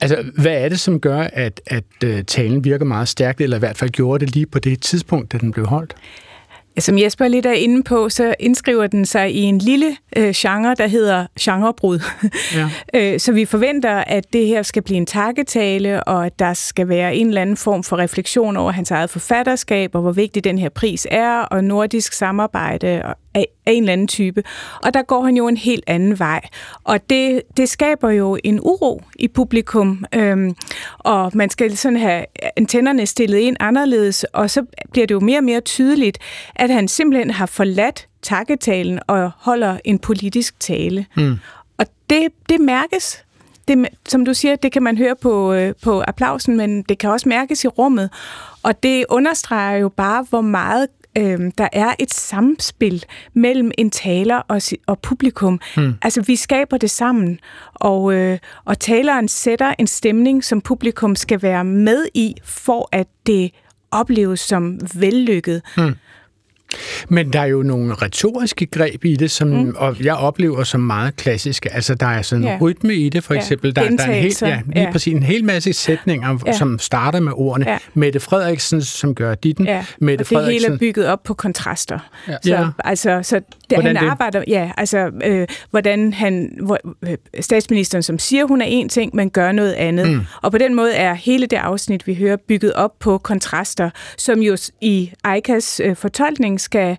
[0.00, 3.58] Altså, hvad er det, som gør, at, at uh, talen virker meget stærkt, eller i
[3.58, 5.94] hvert fald gjorde det lige på det tidspunkt, da den blev holdt?
[6.78, 10.74] Som Jesper lidt er inde på, så indskriver den sig i en lille øh, genre,
[10.74, 12.00] der hedder genrebrud.
[12.54, 12.70] Ja.
[13.14, 16.88] øh, så vi forventer, at det her skal blive en takketale, og at der skal
[16.88, 20.58] være en eller anden form for refleksion over hans eget forfatterskab, og hvor vigtig den
[20.58, 23.02] her pris er, og nordisk samarbejde
[23.34, 24.42] af, af en eller anden type.
[24.82, 26.40] Og der går han jo en helt anden vej.
[26.84, 30.54] Og det, det skaber jo en uro i publikum, øhm,
[30.98, 32.24] og man skal sådan have
[32.56, 36.18] antennerne stillet ind anderledes, og så bliver det jo mere og mere tydeligt,
[36.56, 41.06] at han simpelthen har forladt takketalen og holder en politisk tale.
[41.16, 41.36] Mm.
[41.78, 43.24] Og det, det mærkes.
[43.68, 47.10] Det, som du siger, det kan man høre på, øh, på applausen, men det kan
[47.10, 48.10] også mærkes i rummet.
[48.62, 54.36] Og det understreger jo bare, hvor meget øh, der er et samspil mellem en taler
[54.36, 55.60] og, og publikum.
[55.76, 55.94] Mm.
[56.02, 57.40] Altså, vi skaber det sammen,
[57.74, 63.06] og, øh, og taleren sætter en stemning, som publikum skal være med i, for at
[63.26, 63.50] det
[63.90, 65.62] opleves som vellykket.
[65.76, 65.94] Mm.
[67.08, 69.74] Men der er jo nogle retoriske greb i det, som mm.
[69.76, 71.72] og jeg oplever som meget klassiske.
[71.72, 72.58] Altså, der er sådan en ja.
[72.60, 73.72] rytme i det, for eksempel.
[73.76, 73.82] Ja.
[73.82, 74.92] Der, der er en hel, ja, lige ja.
[74.92, 76.52] præcis en hel masse sætninger, ja.
[76.52, 77.70] som starter med ordene.
[77.70, 77.78] Ja.
[77.94, 79.66] Mette Frederiksen, som gør ditten.
[79.66, 79.84] Ja.
[79.98, 80.70] Mette og det Frederiksen.
[80.70, 81.98] hele er bygget op på kontraster.
[82.28, 82.36] Ja.
[82.42, 82.66] Så, ja.
[82.84, 84.02] altså, så det, han det?
[84.02, 84.44] arbejder...
[84.48, 86.58] Ja, altså, øh, hvordan han...
[86.62, 90.10] Hvor, øh, statsministeren, som siger, hun er en ting, men gør noget andet.
[90.10, 90.20] Mm.
[90.42, 94.40] Og på den måde er hele det afsnit, vi hører, bygget op på kontraster, som
[94.40, 96.96] jo i Eikas øh, fortolkning skal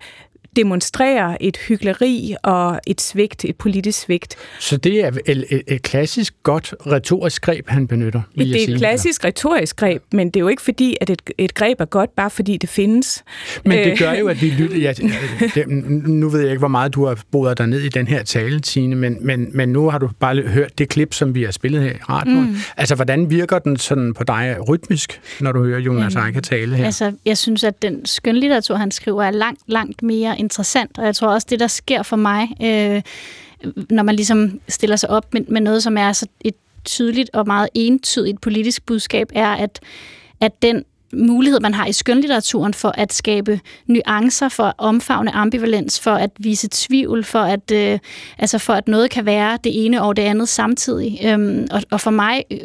[0.55, 4.35] demonstrere et hyggeleri og et svigt, et politisk svigt.
[4.59, 8.73] Så det er et, et, et klassisk godt retorisk greb, han benytter, vil Det er
[8.73, 9.27] et klassisk ja.
[9.27, 12.29] retorisk greb, men det er jo ikke fordi, at et, et greb er godt, bare
[12.29, 13.23] fordi det findes.
[13.65, 13.97] Men det øh.
[13.97, 14.77] gør jo, at vi lytter...
[14.77, 14.93] Ja,
[15.55, 15.67] det,
[16.07, 18.59] nu ved jeg ikke, hvor meget du har boet dig ned i den her tale,
[18.59, 21.81] Tine, men, men, men nu har du bare hørt det klip, som vi har spillet
[21.81, 22.45] her i radioen.
[22.45, 22.55] Mm.
[22.77, 26.85] Altså, hvordan virker den sådan på dig rytmisk, når du hører Jonas Eike tale her?
[26.85, 31.15] Altså, jeg synes, at den skønlitteratur, han skriver, er langt, langt mere interessant, og jeg
[31.15, 33.01] tror også, det, der sker for mig, øh,
[33.89, 36.55] når man ligesom stiller sig op med, med noget, som er så et
[36.85, 39.79] tydeligt og meget entydigt politisk budskab, er, at,
[40.41, 45.99] at den mulighed, man har i skønlitteraturen for at skabe nuancer, for at omfavne ambivalens,
[45.99, 47.99] for at vise tvivl, for at, øh,
[48.37, 51.19] altså for at noget kan være det ene og det andet samtidig.
[51.23, 52.59] Øhm, og, og for mig øh,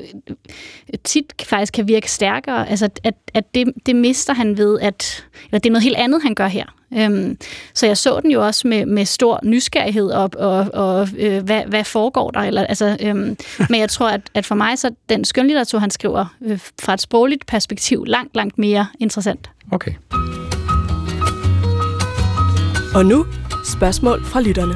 [1.05, 5.59] tit faktisk kan virke stærkere, altså at, at det, det mister han ved, at eller
[5.59, 6.80] det er noget helt andet, han gør her.
[6.97, 7.39] Øhm,
[7.75, 11.63] så jeg så den jo også med, med stor nysgerrighed op, og, og øh, hvad,
[11.67, 12.41] hvad foregår der?
[12.41, 13.37] Eller, altså, øhm,
[13.71, 17.01] men jeg tror, at, at for mig så den skønlitteratur, han skriver øh, fra et
[17.01, 19.51] sprogligt perspektiv, langt, langt mere interessant.
[19.73, 19.93] Okay.
[22.95, 23.27] Og nu
[23.65, 24.75] spørgsmål fra lytterne.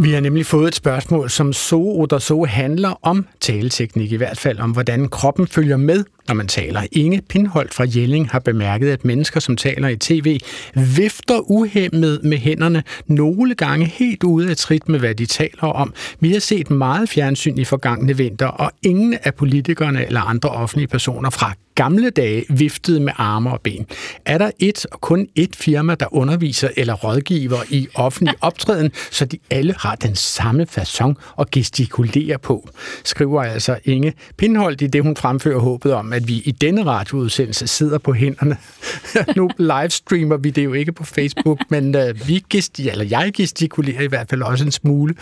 [0.00, 4.38] Vi har nemlig fået et spørgsmål, som så oder så handler om taleteknik, i hvert
[4.38, 6.82] fald om, hvordan kroppen følger med, når man taler.
[6.92, 10.40] Inge Pindholt fra Jelling har bemærket, at mennesker, som taler i tv,
[10.74, 15.94] vifter uhemmet med hænderne, nogle gange helt ude af trit med, hvad de taler om.
[16.20, 20.88] Vi har set meget fjernsyn i forgangne vinter, og ingen af politikerne eller andre offentlige
[20.88, 23.86] personer fra gamle dage viftede med arme og ben.
[24.24, 29.24] Er der et og kun et firma, der underviser eller rådgiver i offentlig optræden, så
[29.24, 32.68] de alle har den samme façon at gestikulere på?
[33.04, 37.66] Skriver altså Inge Pindholdt i det, hun fremfører håbet om, at vi i denne radioudsendelse
[37.66, 38.56] sidder på hænderne.
[39.36, 44.02] nu livestreamer vi det jo ikke på Facebook, men uh, vi gesti- eller jeg gestikulerer
[44.02, 45.14] i hvert fald også en smule.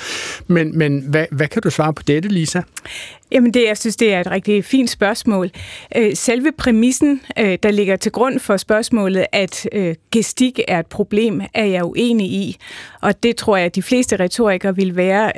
[0.47, 2.61] Men, men hvad, hvad kan du svare på dette, Lisa?
[3.33, 5.51] Jamen, det, jeg synes, det er et rigtig fint spørgsmål.
[5.97, 10.87] Øh, selve præmissen, øh, der ligger til grund for spørgsmålet, at øh, gestik er et
[10.87, 12.57] problem, er jeg uenig i.
[13.01, 15.33] Og det tror jeg, at de fleste retorikere vil være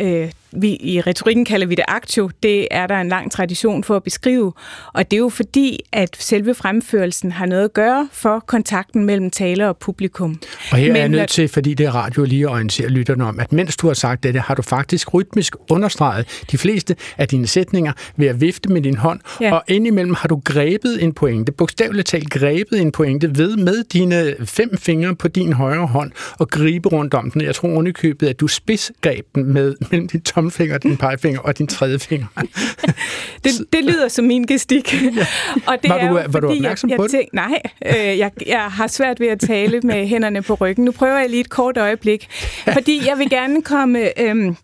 [0.52, 4.02] vi, i retorikken kalder vi det aktio, det er der en lang tradition for at
[4.02, 4.52] beskrive,
[4.94, 9.30] og det er jo fordi, at selve fremførelsen har noget at gøre for kontakten mellem
[9.30, 10.40] taler og publikum.
[10.72, 13.24] Og her Men, er jeg nødt til, fordi det er radio lige at orientere lytterne
[13.24, 17.28] om, at mens du har sagt det, har du faktisk rytmisk understreget de fleste af
[17.28, 19.54] dine sætninger ved at vifte med din hånd, ja.
[19.54, 24.34] og indimellem har du grebet en pointe, bogstaveligt talt grebet en pointe ved med dine
[24.44, 27.40] fem fingre på din højre hånd og gribe rundt om den.
[27.40, 31.66] Jeg tror underkøbet, at du spidsgreb den med mellem din tommelfinger, din pegefinger og din
[31.66, 32.26] tredje finger.
[33.44, 34.92] det, det lyder som min gestik.
[35.16, 35.26] ja.
[35.66, 38.18] og det var, du, er jo, var du opmærksom jeg, på jeg tænk, Nej, øh,
[38.18, 40.84] jeg, jeg har svært ved at tale med hænderne på ryggen.
[40.84, 42.28] Nu prøver jeg lige et kort øjeblik,
[42.72, 44.20] fordi jeg vil gerne komme...
[44.20, 44.54] Øh,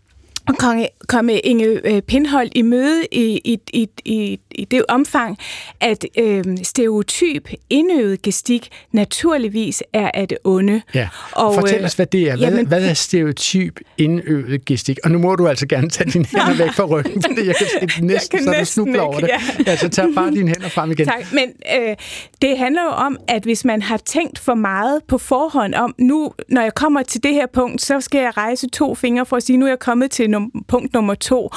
[0.52, 5.38] komme, komme Inge øh, Pindhold i møde i, i, i, i, i det omfang,
[5.80, 10.82] at øh, stereotyp indøvet gestik naturligvis er af det onde.
[10.94, 11.08] Ja.
[11.32, 12.36] Og, Fortæl øh, os, hvad det er.
[12.36, 14.98] Hvad, jamen, hvad er stereotyp indøvet gestik?
[15.04, 17.66] Og nu må du altså gerne tage dine hænder væk fra ryggen, fordi jeg kan
[17.66, 19.28] se næsten, kan så du snubler over det.
[19.28, 19.40] Ja.
[19.66, 21.06] ja, så tag bare dine hænder frem igen.
[21.06, 21.96] Tak, men øh,
[22.42, 26.32] det handler jo om, at hvis man har tænkt for meget på forhånd om, nu
[26.48, 29.42] når jeg kommer til det her punkt, så skal jeg rejse to fingre for at
[29.42, 31.50] sige, nu er jeg kommet til num- punkt nummer to,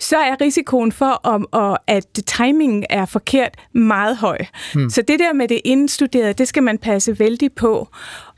[0.00, 4.38] så er risikoen for, om, og at timingen er forkert, meget høj.
[4.74, 4.90] Hmm.
[4.90, 7.88] Så det der med det indstuderede, det skal man passe vældig på.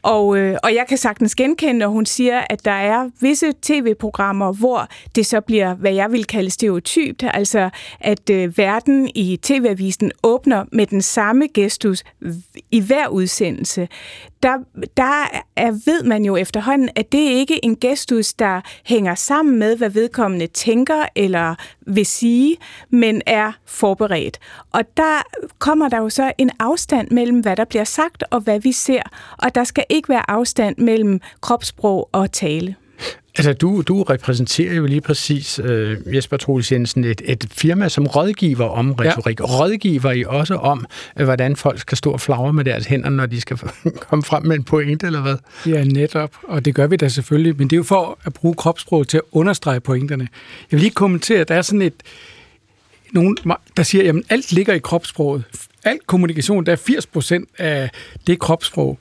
[0.03, 4.53] Og, øh, og jeg kan sagtens genkende, når hun siger, at der er visse tv-programmer,
[4.53, 10.13] hvor det så bliver, hvad jeg vil kalde stereotypt, altså at øh, verden i tv-avisen
[10.23, 12.05] åbner med den samme gestus
[12.71, 13.89] i hver udsendelse.
[14.43, 14.59] Der,
[14.97, 19.59] der er, ved man jo efterhånden, at det ikke er en gestus, der hænger sammen
[19.59, 21.55] med, hvad vedkommende tænker eller
[21.87, 22.57] vil sige,
[22.91, 24.39] men er forberedt.
[24.73, 25.23] Og der
[25.59, 29.03] kommer der jo så en afstand mellem, hvad der bliver sagt og hvad vi ser.
[29.39, 32.77] Og der skal ikke være afstand mellem kropssprog og tale.
[33.39, 38.07] Altså, du, du repræsenterer jo lige præcis, øh, Jesper Troels Jensen, et, et firma, som
[38.07, 39.41] rådgiver om retorik.
[39.41, 39.45] Ja.
[39.45, 40.87] Rådgiver I også om,
[41.19, 43.59] øh, hvordan folk skal stå og flagre med deres hænder, når de skal
[44.09, 45.37] komme frem med en pointe, eller hvad?
[45.67, 46.31] Ja, netop.
[46.43, 47.57] Og det gør vi da selvfølgelig.
[47.59, 50.29] Men det er jo for at bruge kropssprog til at understrege pointerne.
[50.71, 51.95] Jeg vil lige kommentere, at der er sådan et,
[53.13, 53.37] nogen,
[53.77, 55.45] der siger, at alt ligger i kropssproget.
[55.85, 57.91] Alt kommunikation, der er 80 procent af
[58.27, 58.99] det kropssprog.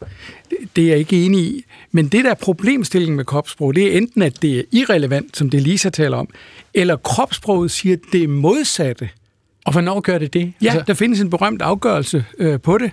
[0.75, 1.65] Det er jeg ikke enig i.
[1.91, 5.49] Men det, der er problemstillingen med kropssprog, det er enten, at det er irrelevant, som
[5.49, 6.29] det Lisa taler om,
[6.73, 9.09] eller kropssproget siger, at det er modsatte.
[9.65, 10.53] Og hvornår gør det det?
[10.61, 10.83] Ja, altså...
[10.87, 12.91] der findes en berømt afgørelse øh, på det.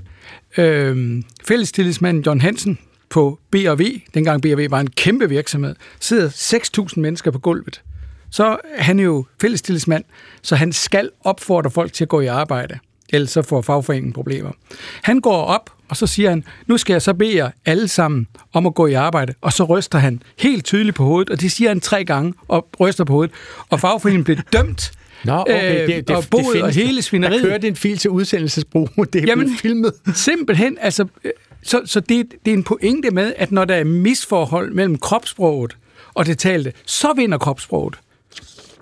[0.59, 2.79] Øh, fællestillidsmanden John Hansen
[3.11, 7.83] på B&V, dengang B&V var en kæmpe virksomhed, sidder 6.000 mennesker på gulvet.
[8.31, 10.05] Så han er jo fællestillidsmand,
[10.43, 12.79] så han skal opfordre folk til at gå i arbejde
[13.13, 14.51] ellers så får fagforeningen problemer.
[15.03, 18.27] Han går op, og så siger han, nu skal jeg så bede jer alle sammen
[18.53, 21.53] om at gå i arbejde, og så ryster han helt tydeligt på hovedet, og det
[21.53, 23.35] siger han tre gange, og ryster på hovedet,
[23.69, 24.93] og fagforeningen bliver dømt,
[25.25, 25.87] Nå, okay.
[25.87, 27.43] Det, det, og boet det findes, og hele svineriet.
[27.43, 29.93] Der kørte en fil til udsendelsesbrug, det er Jamen, blevet filmet.
[30.15, 31.07] Simpelthen, altså,
[31.63, 35.77] så, så det, det er en pointe med, at når der er misforhold mellem kropssproget
[36.15, 37.99] og det talte, så vinder kropssproget.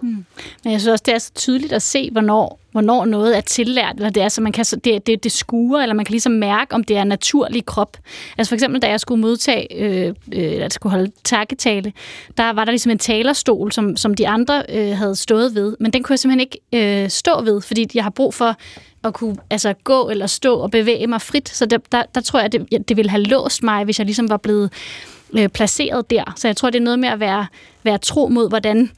[0.07, 0.25] Hmm.
[0.65, 3.97] Men jeg synes også, det er så tydeligt at se, hvornår, hvornår noget er tillært,
[3.97, 6.75] eller det er, så man kan, det, det, det skuer, eller man kan ligesom mærke,
[6.75, 7.97] om det er naturlig krop.
[8.39, 11.93] Altså for eksempel, da jeg skulle modtage, øh, øh, eller skulle holde takketale,
[12.37, 15.93] der var der ligesom en talerstol, som, som de andre øh, havde stået ved, men
[15.93, 18.57] den kunne jeg simpelthen ikke øh, stå ved, fordi jeg har brug for
[19.05, 21.49] at kunne altså, gå eller stå og bevæge mig frit.
[21.49, 24.31] Så der, der, der tror jeg, det, det ville have låst mig, hvis jeg ligesom
[24.31, 24.73] var blevet
[25.39, 26.33] øh, placeret der.
[26.37, 27.47] Så jeg tror, det er noget med at være,
[27.83, 28.91] være tro mod, hvordan,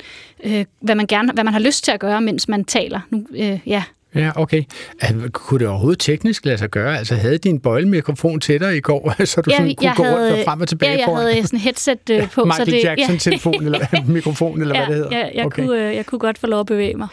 [0.45, 3.01] øh, hvad, man gerne, hvad man har lyst til at gøre, mens man taler.
[3.11, 3.83] Nu, øh, ja.
[4.15, 4.63] Ja, okay.
[5.33, 6.99] Kunne det overhovedet teknisk lade sig gøre?
[6.99, 10.17] Altså, havde din bøjlemikrofon til dig i går, så du ja, sådan kunne gå havde,
[10.17, 11.23] rundt og frem og tilbage Ja, jeg foran?
[11.23, 12.45] havde sådan en headset øh, på.
[12.45, 13.65] Michael så det, Jackson-telefon, ja.
[13.65, 15.19] eller mikrofon, eller ja, hvad det hedder?
[15.19, 15.63] Ja, jeg, okay.
[15.63, 17.09] kunne, øh, jeg kunne godt få lov at bevæge mig.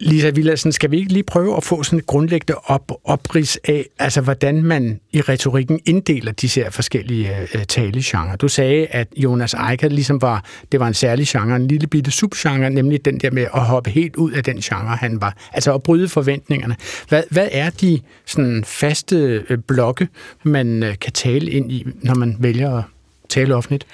[0.00, 3.86] Lisa Villadsen, skal vi ikke lige prøve at få sådan et grundlæggende op, oprids af,
[3.98, 8.36] altså hvordan man i retorikken inddeler de her forskellige øh, øh talegenre?
[8.36, 12.10] Du sagde, at Jonas Eichert ligesom var, det var en særlig genre, en lille bitte
[12.10, 15.36] subgenre, nemlig den der med at hoppe helt ud af den genre, han var.
[15.52, 16.76] Altså at bryde forventningerne.
[17.08, 19.16] Hvad, hvad er de sådan faste
[19.50, 20.08] øh, blokke,
[20.42, 22.84] man øh, kan tale ind i, når man vælger at
[23.28, 23.86] tale offentligt?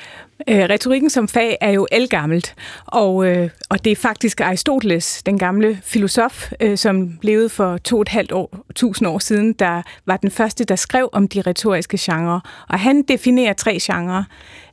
[0.48, 2.54] Øh, retorikken som fag er jo elgammelt,
[2.86, 7.96] og, øh, og det er faktisk Aristoteles, den gamle filosof, øh, som levede for to
[7.96, 11.40] og et halvt år, tusind år siden, der var den første, der skrev om de
[11.40, 12.40] retoriske genrer.
[12.68, 14.24] Og han definerer tre genrer.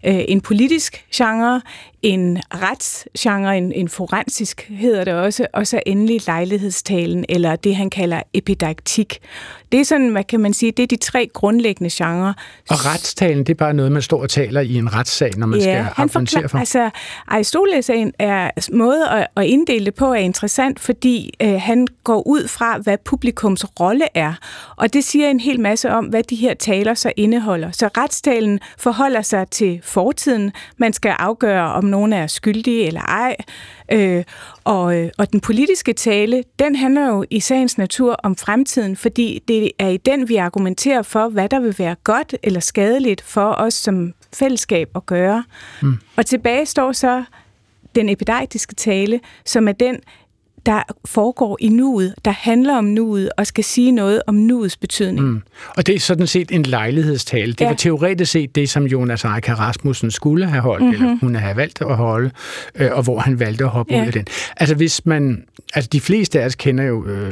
[0.05, 1.61] Øh, en politisk genre,
[2.03, 7.89] en retsgenre, en, en forensisk hedder det også, og så endelig lejlighedstalen, eller det han
[7.89, 9.19] kalder epidaktik.
[9.71, 12.33] Det er sådan, hvad kan man sige, det er de tre grundlæggende genrer.
[12.69, 15.59] Og retstalen, det er bare noget, man står og taler i en retssag, når man
[15.59, 16.57] ja, skal argumentere for?
[16.57, 16.89] Altså,
[17.27, 22.27] Aristoteles er, er måde at, at inddele det på er interessant, fordi øh, han går
[22.27, 24.33] ud fra, hvad publikums rolle er.
[24.75, 27.71] Og det siger en hel masse om, hvad de her taler så indeholder.
[27.71, 30.51] Så retstalen forholder sig til fortiden.
[30.77, 33.35] Man skal afgøre, om nogen er skyldige eller ej.
[33.91, 34.23] Øh,
[34.63, 39.43] og, øh, og den politiske tale, den handler jo i sagens natur om fremtiden, fordi
[39.47, 43.51] det er i den, vi argumenterer for, hvad der vil være godt eller skadeligt for
[43.51, 45.43] os som fællesskab at gøre.
[45.81, 45.97] Mm.
[46.17, 47.23] Og tilbage står så
[47.95, 49.99] den epidektiske tale, som er den,
[50.65, 55.27] der foregår i nuet, der handler om nuet og skal sige noget om nuets betydning.
[55.27, 55.41] Mm.
[55.77, 57.51] Og det er sådan set en lejlighedstale.
[57.51, 57.67] Det ja.
[57.67, 61.03] var teoretisk set det, som Jonas Eicher Rasmussen skulle have holdt, mm-hmm.
[61.03, 62.31] eller kunne have valgt at holde,
[62.75, 64.01] øh, og hvor han valgte at hoppe ja.
[64.01, 64.25] ud af den.
[64.57, 67.31] Altså hvis man, altså de fleste af os kender jo øh,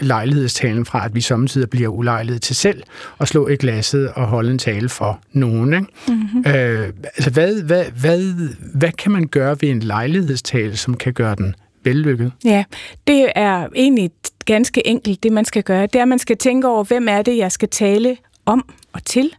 [0.00, 2.82] lejlighedstalen fra, at vi samtidig bliver ulejlighed til selv
[3.20, 5.74] at slå et glasset og holde en tale for nogen.
[5.74, 5.86] Ikke?
[6.08, 6.52] Mm-hmm.
[6.52, 11.34] Øh, altså hvad, hvad, hvad, hvad kan man gøre ved en lejlighedstale, som kan gøre
[11.34, 12.32] den vellykket?
[12.44, 12.64] Ja,
[13.06, 14.10] det er egentlig
[14.44, 15.82] ganske enkelt, det man skal gøre.
[15.82, 19.04] Det er, at man skal tænke over, hvem er det, jeg skal tale om og
[19.04, 19.32] til.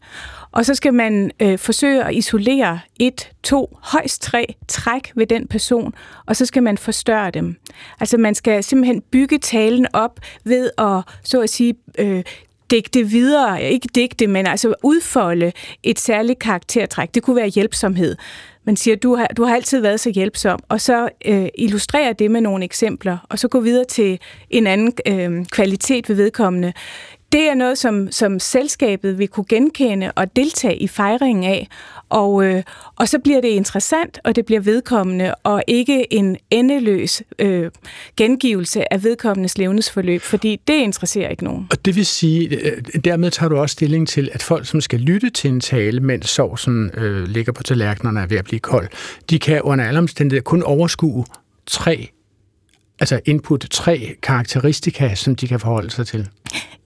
[0.51, 5.47] Og så skal man øh, forsøge at isolere et, to, højst tre træk ved den
[5.47, 5.93] person,
[6.25, 7.55] og så skal man forstørre dem.
[7.99, 12.23] Altså man skal simpelthen bygge talen op ved at, så at sige, øh,
[12.71, 15.51] digte videre, ikke digte, men altså udfolde
[15.83, 17.15] et særligt karaktertræk.
[17.15, 18.15] Det kunne være hjælpsomhed.
[18.63, 22.31] Man siger, du har, du har altid været så hjælpsom, og så øh, illustrerer det
[22.31, 24.19] med nogle eksempler, og så gå videre til
[24.49, 26.73] en anden øh, kvalitet ved vedkommende
[27.31, 31.67] det er noget, som, som selskabet vil kunne genkende og deltage i fejringen af.
[32.09, 32.63] Og, øh,
[32.95, 37.71] og så bliver det interessant, og det bliver vedkommende, og ikke en endeløs øh,
[38.17, 41.67] gengivelse af vedkommendes levnedsforløb, fordi det interesserer ikke nogen.
[41.71, 44.99] Og det vil sige, øh, dermed tager du også stilling til, at folk, som skal
[44.99, 48.59] lytte til en tale, mens sovsen øh, ligger på tallerkenerne og er ved at blive
[48.59, 48.87] kold,
[49.29, 51.25] de kan under alle omstændigheder kun overskue
[51.67, 52.09] tre
[52.99, 56.27] altså input tre karakteristika, som de kan forholde sig til?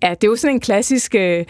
[0.03, 1.45] Ja, det er jo sådan en klassisk øh,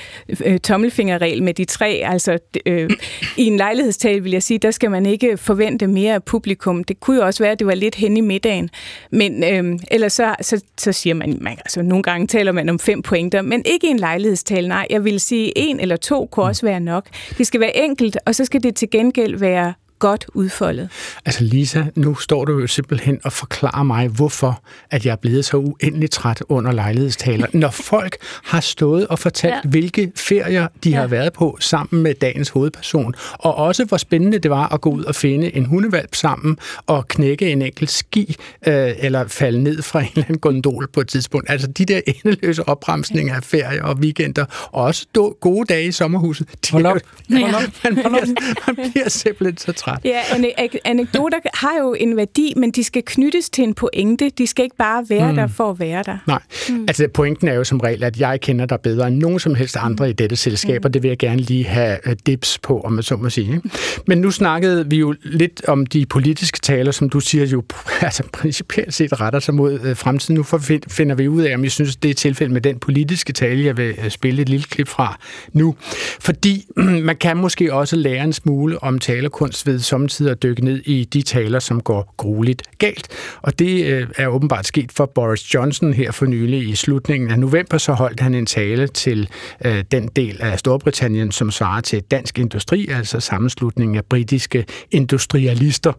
[0.46, 2.02] øh, tommelfingerregel med de tre.
[2.06, 2.89] Altså, øh,
[3.38, 6.84] I en lejlighedstale vil jeg sige, der skal man ikke forvente mere af publikum.
[6.84, 8.70] Det kunne jo også være, at det var lidt hen i middagen.
[9.12, 12.80] Men øh, ellers så, så, så siger man, man, altså nogle gange taler man om
[12.80, 14.68] fem pointer, men ikke i en lejlighedstale.
[14.68, 17.08] Nej, jeg vil sige en eller to kunne også være nok.
[17.38, 20.89] Det skal være enkelt, og så skal det til gengæld være godt udfoldet.
[21.26, 25.46] Altså Lisa, nu står du jo simpelthen og forklarer mig, hvorfor at jeg er blevet
[25.46, 27.48] så uendelig træt under lejlighedstaler.
[27.54, 29.70] Når folk har stået og fortalt, ja.
[29.70, 31.00] hvilke ferier de ja.
[31.00, 34.89] har været på sammen med dagens hovedperson, og også hvor spændende det var at gå
[34.89, 38.36] ud og finde en hundevalp sammen og knække en enkelt ski,
[38.68, 41.50] øh, eller falde ned fra en eller anden gondol på et tidspunkt.
[41.50, 45.06] Altså de der endeløse opremsninger af ferier og weekender, og også
[45.42, 46.48] gode dage i sommerhuset.
[46.72, 46.98] Hold op.
[47.30, 48.38] Man, man, man,
[48.68, 50.06] man bliver simpelthen så træt ret.
[50.06, 54.30] Ja, anekdoter har jo en værdi, men de skal knyttes til en pointe.
[54.30, 55.36] De skal ikke bare være mm.
[55.36, 56.18] der for at være der.
[56.28, 56.82] Nej, mm.
[56.88, 59.78] altså pointen er jo som regel, at jeg kender dig bedre end nogen som helst
[59.80, 60.86] andre i dette selskab, mm.
[60.86, 63.62] og det vil jeg gerne lige have øh, dips på, om man så må sige.
[64.08, 67.64] Men nu snakkede vi jo lidt om de politiske taler, som du siger jo
[68.02, 70.36] altså principielt set retter sig mod øh, fremtiden.
[70.36, 70.44] Nu
[70.88, 73.78] finder vi ud af, om jeg synes, det er tilfældet med den politiske tale, jeg
[73.78, 75.20] vil øh, spille et lille klip fra
[75.54, 75.76] nu.
[76.20, 76.66] Fordi
[77.10, 81.22] man kan måske også lære en smule om talerkunst ved samtidig dykke ned i de
[81.22, 83.08] taler, som går grueligt galt.
[83.41, 87.39] Og det øh, er åbenbart sket for Boris Johnson her for nylig i slutningen af
[87.39, 89.30] november, så holdt han en tale til
[89.65, 95.93] øh, den del af Storbritannien, som svarer til Dansk Industri, altså sammenslutningen af britiske industrialister.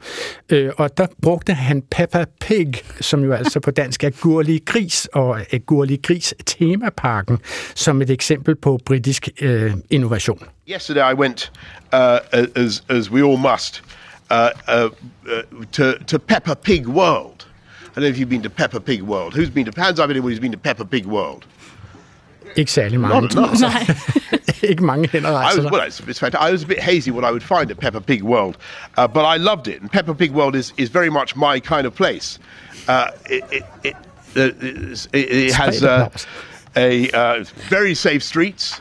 [0.51, 5.09] Øh, og der brugte han Peppa Pig, som jo altså på dansk er Gurlig Gris,
[5.13, 7.39] og øh, Gurlig Gris temaparken,
[7.75, 10.54] som et eksempel på britisk øh, innovation.
[10.67, 11.51] Yesterday I went,
[11.93, 13.83] uh, as, as we all must,
[14.31, 14.89] uh, uh,
[15.29, 17.45] uh, to, to Peppa Pig World.
[17.83, 19.35] I don't know if you've been to Peppa Pig World.
[19.35, 21.47] Who's been to, hands up anyone who's been to Peppa Pig World?
[22.57, 23.21] Ikke særlig mange.
[23.21, 23.61] Not, not.
[23.61, 23.97] Nej.
[24.71, 27.25] ikke mange hænder I was, well, it's, it's fact, I was a bit hazy what
[27.25, 28.57] I would find at Peppa Pig World,
[28.97, 29.83] uh, but I loved it.
[29.83, 32.39] And Peppa Pig World is, is very much my kind of place.
[32.89, 33.97] Uh, it, it, it,
[34.35, 36.09] it, it has uh,
[36.77, 38.81] a uh, very safe streets.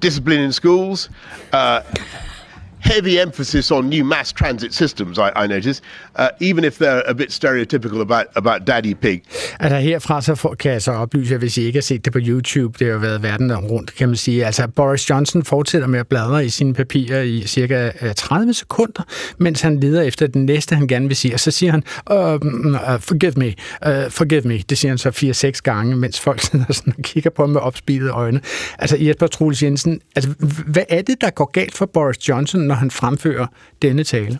[0.00, 1.08] Discipline in schools,
[1.52, 1.82] uh,
[2.86, 5.82] heavy emphasis on new mass transit systems, I, I notice,
[6.16, 9.22] uh, even if they're a bit stereotypical about, about Daddy Pig.
[9.60, 12.18] Altså herfra så for, kan jeg så oplyse, hvis I ikke har set det på
[12.22, 14.46] YouTube, det har jo været verden rundt, kan man sige.
[14.46, 19.02] Altså Boris Johnson fortsætter med at bladre i sine papirer i cirka øh, 30 sekunder,
[19.38, 21.34] mens han leder efter den næste, han gerne vil sige.
[21.34, 23.46] Og så siger han, uh, forgive me,
[23.86, 24.58] uh, forgive me.
[24.58, 25.08] Det siger han så
[25.58, 28.40] 4-6 gange, mens folk sidder sådan og kigger på ham med opspilede øjne.
[28.78, 30.30] Altså Jesper Troels Jensen, altså,
[30.66, 33.46] hvad er det, der går galt for Boris Johnson, når han fremfører
[33.82, 34.38] denne tale?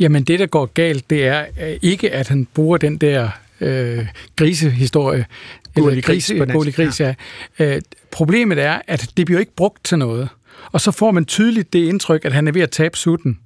[0.00, 3.28] Jamen det, der går galt, det er øh, ikke, at han bruger den der
[3.60, 5.26] øh, grisehistorie.
[5.74, 7.14] Gurlig gris, gris, gris ja.
[7.58, 7.74] ja.
[7.74, 10.28] Øh, problemet er, at det bliver ikke brugt til noget.
[10.72, 13.38] Og så får man tydeligt det indtryk, at han er ved at tabe sutten.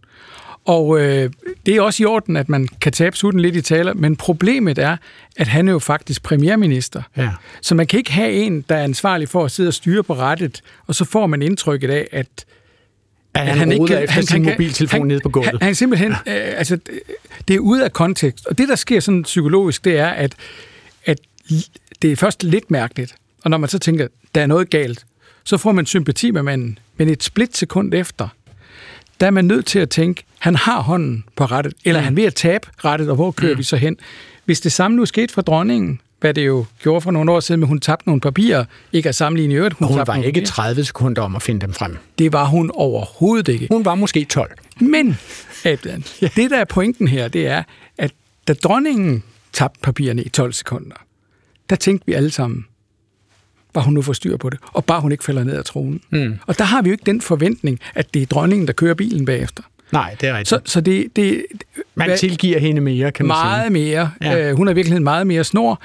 [0.64, 1.31] Og øh,
[1.66, 4.79] det er også i orden, at man kan tabe sutten lidt i taler, men problemet
[4.79, 4.97] er,
[5.37, 7.03] at han er jo faktisk premierminister.
[7.16, 7.31] Ja.
[7.62, 10.14] Så man kan ikke have en, der er ansvarlig for at sidde og styre på
[10.14, 12.45] rettet, og så får man indtrykket af, at
[13.35, 15.51] at han, han ikke kan, efter han, sin han, mobiltelefon han, nede på gulvet.
[15.51, 16.79] Han, han simpelthen, øh, altså,
[17.49, 18.47] det er ude af kontekst.
[18.47, 20.35] Og det, der sker sådan psykologisk, det er, at,
[21.05, 21.19] at
[22.03, 23.14] det er først lidt mærkeligt.
[23.45, 25.05] Og når man så tænker, der er noget galt,
[25.45, 26.79] så får man sympati med manden.
[26.97, 28.29] Men et split sekund efter,
[29.21, 32.05] der er man nødt til at tænke, han har hånden på rettet, eller mm.
[32.05, 33.59] han er ved at tabe rettet, og hvor kører mm.
[33.59, 33.97] vi så hen?
[34.45, 37.61] Hvis det samme nu skete for dronningen, hvad det jo gjorde for nogle år siden,
[37.61, 39.75] men hun tabte nogle papirer, ikke at sammenligne i øvrigt.
[39.79, 40.47] Hun, hun var ikke papirer.
[40.47, 41.97] 30 sekunder om at finde dem frem.
[42.19, 43.69] Det var hun overhovedet ikke.
[43.71, 44.51] Hun var måske 12.
[44.81, 45.19] Men,
[45.65, 46.29] Adrian, ja.
[46.37, 47.63] det der er pointen her, det er,
[47.99, 48.13] at
[48.49, 50.97] da dronningen tabte papirerne i 12 sekunder,
[51.71, 52.65] der tænkte vi alle sammen,
[53.73, 56.01] bare hun nu får styr på det, og bare hun ikke falder ned af tronen.
[56.11, 56.39] Mm.
[56.47, 59.25] Og der har vi jo ikke den forventning, at det er dronningen, der kører bilen
[59.25, 59.63] bagefter.
[59.93, 60.49] Nej, det er rigtigt.
[60.49, 61.45] Så, så det, det,
[62.01, 63.71] man hvad, tilgiver hende mere, kan man meget sige.
[63.71, 64.33] Meget mere.
[64.33, 64.49] Ja.
[64.49, 65.83] Øh, hun er virkelig meget mere snor.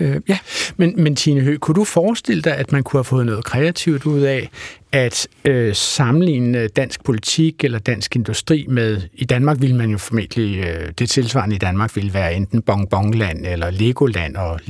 [0.00, 0.38] Øh, ja.
[0.76, 4.06] Men, men Tine Høgh, kunne du forestille dig, at man kunne have fået noget kreativt
[4.06, 4.50] ud af
[4.92, 10.58] at øh, sammenligne dansk politik eller dansk industri med, i Danmark ville man jo formentlig,
[10.58, 14.60] øh, det tilsvarende i Danmark ville være enten bongbongland eller Legoland og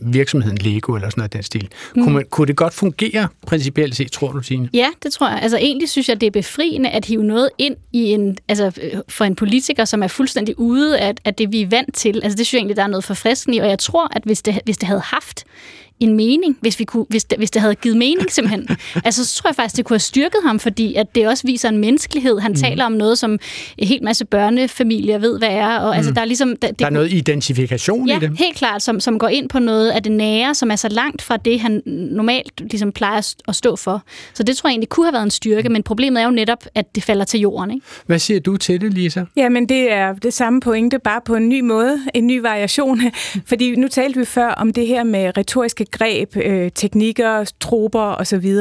[0.00, 1.68] virksomheden Lego eller sådan noget den stil.
[1.96, 2.02] Mm.
[2.02, 4.68] Kunne, man, kunne det godt fungere principielt set, tror du, Tine?
[4.74, 5.38] Ja, det tror jeg.
[5.42, 9.00] Altså egentlig synes jeg, det er befriende at hive noget ind i en, altså øh,
[9.08, 12.20] for en politiker, som er fuldstændig ude af, af det, vi er vant til.
[12.22, 14.42] Altså det synes jeg egentlig, der er noget forfriskende i, og jeg tror, at hvis
[14.42, 15.44] det, hvis det havde haft
[16.00, 18.68] en mening, hvis, vi kunne, hvis, det, hvis det havde givet mening simpelthen.
[19.04, 21.68] altså, så tror jeg faktisk, det kunne have styrket ham, fordi at det også viser
[21.68, 22.38] en menneskelighed.
[22.38, 22.56] Han mm.
[22.56, 23.38] taler om noget, som
[23.78, 25.78] en helt masse børnefamilier ved, hvad er.
[25.78, 25.96] Og, mm.
[25.96, 28.38] altså, der, er ligesom, der, det, der er noget identifikation ja, i det.
[28.38, 31.22] helt klart, som, som går ind på noget af det nære, som er så langt
[31.22, 34.02] fra det, han normalt ligesom plejer at stå for.
[34.34, 36.64] Så det tror jeg egentlig kunne have været en styrke, men problemet er jo netop,
[36.74, 37.70] at det falder til jorden.
[37.70, 37.86] Ikke?
[38.06, 39.24] Hvad siger du til det, Lisa?
[39.36, 43.00] Jamen, det er det samme pointe, bare på en ny måde, en ny variation.
[43.46, 48.56] Fordi nu talte vi før om det her med retoriske greb, øh, teknikker, troper osv.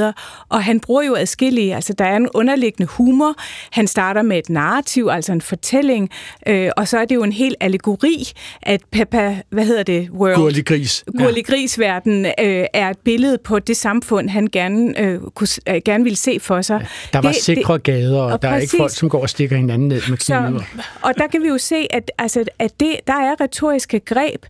[0.50, 3.36] Og han bruger jo adskillige, altså der er en underliggende humor.
[3.72, 6.10] Han starter med et narrativ, altså en fortælling,
[6.48, 10.10] øh, og så er det jo en helt allegori, at Peppa, hvad hedder det?
[10.10, 11.04] World, Gurli Gris.
[11.18, 16.04] Gurli Gris-verden øh, er et billede på det samfund, han gerne, øh, kunne, øh, gerne
[16.04, 16.80] ville se for sig.
[16.82, 19.10] Ja, der var det, sikre det, gader, og, og der præcis, er ikke folk, som
[19.10, 20.64] går og stikker hinanden ned med knive.
[21.02, 24.46] Og der kan vi jo se, at, altså, at det, der er retoriske greb,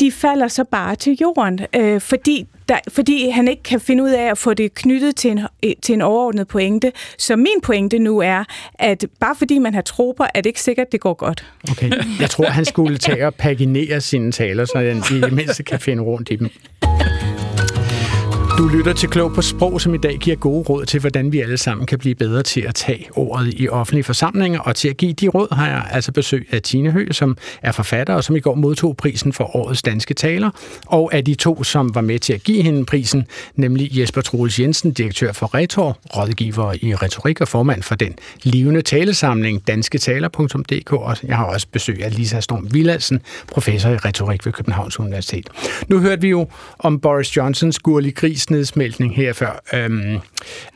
[0.00, 4.10] de falder så bare til jorden, øh, fordi, der, fordi han ikke kan finde ud
[4.10, 6.92] af at få det knyttet til en, øh, til en overordnet pointe.
[7.18, 8.44] Så min pointe nu er,
[8.74, 11.44] at bare fordi man har troper, er det ikke sikkert, det går godt.
[11.70, 11.90] Okay.
[12.20, 15.80] Jeg tror, han skulle tage og paginere sine taler, så han i det mindste kan
[15.80, 16.50] finde rundt i dem.
[18.58, 21.40] Du lytter til Klog på Sprog, som i dag giver gode råd til, hvordan vi
[21.40, 24.60] alle sammen kan blive bedre til at tage ordet i offentlige forsamlinger.
[24.60, 27.72] Og til at give de råd har jeg altså besøg af Tine Høgh, som er
[27.72, 30.50] forfatter, og som i går modtog prisen for årets danske taler.
[30.86, 34.60] Og af de to, som var med til at give hende prisen, nemlig Jesper Troels
[34.60, 40.92] Jensen, direktør for Retor, rådgiver i retorik og formand for den levende talesamling dansketaler.dk.
[40.92, 43.20] Og jeg har også besøg af Lisa Storm Villadsen,
[43.52, 45.48] professor i retorik ved Københavns Universitet.
[45.88, 46.48] Nu hørte vi jo
[46.78, 49.62] om Boris Johnsons gurlige gris isnedsmeltning her før.
[49.74, 50.18] Øhm,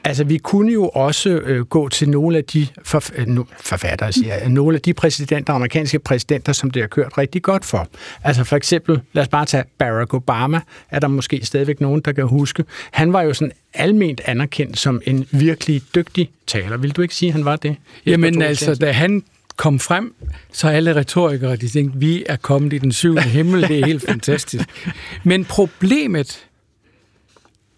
[0.04, 4.34] altså, vi kunne jo også øh, gå til nogle af de forf- øh, forfattere, siger
[4.34, 7.88] jeg, nogle af de præsidenter, amerikanske præsidenter, som det har kørt rigtig godt for.
[8.24, 10.60] Altså for eksempel, lad os bare tage Barack Obama,
[10.90, 12.64] er der måske stadigvæk nogen, der kan huske.
[12.90, 16.76] Han var jo sådan alment anerkendt som en virkelig dygtig taler.
[16.76, 17.76] Vil du ikke sige, at han var det?
[18.06, 19.22] Jamen altså, da han
[19.56, 20.14] kom frem,
[20.52, 24.06] så alle retorikere, de tænkte, vi er kommet i den syvende himmel, det er helt
[24.06, 24.64] fantastisk.
[25.24, 26.49] Men problemet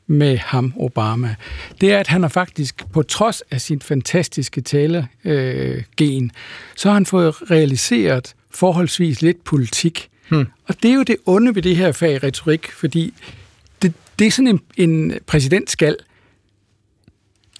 [0.07, 1.35] med ham, Obama,
[1.81, 6.31] det er, at han har faktisk, på trods af sin fantastiske talergen, øh,
[6.77, 10.09] så har han fået realiseret forholdsvis lidt politik.
[10.29, 10.47] Hmm.
[10.69, 13.15] Og det er jo det onde ved det her fag retorik, fordi
[13.83, 15.97] det, det er sådan en, en præsident skal,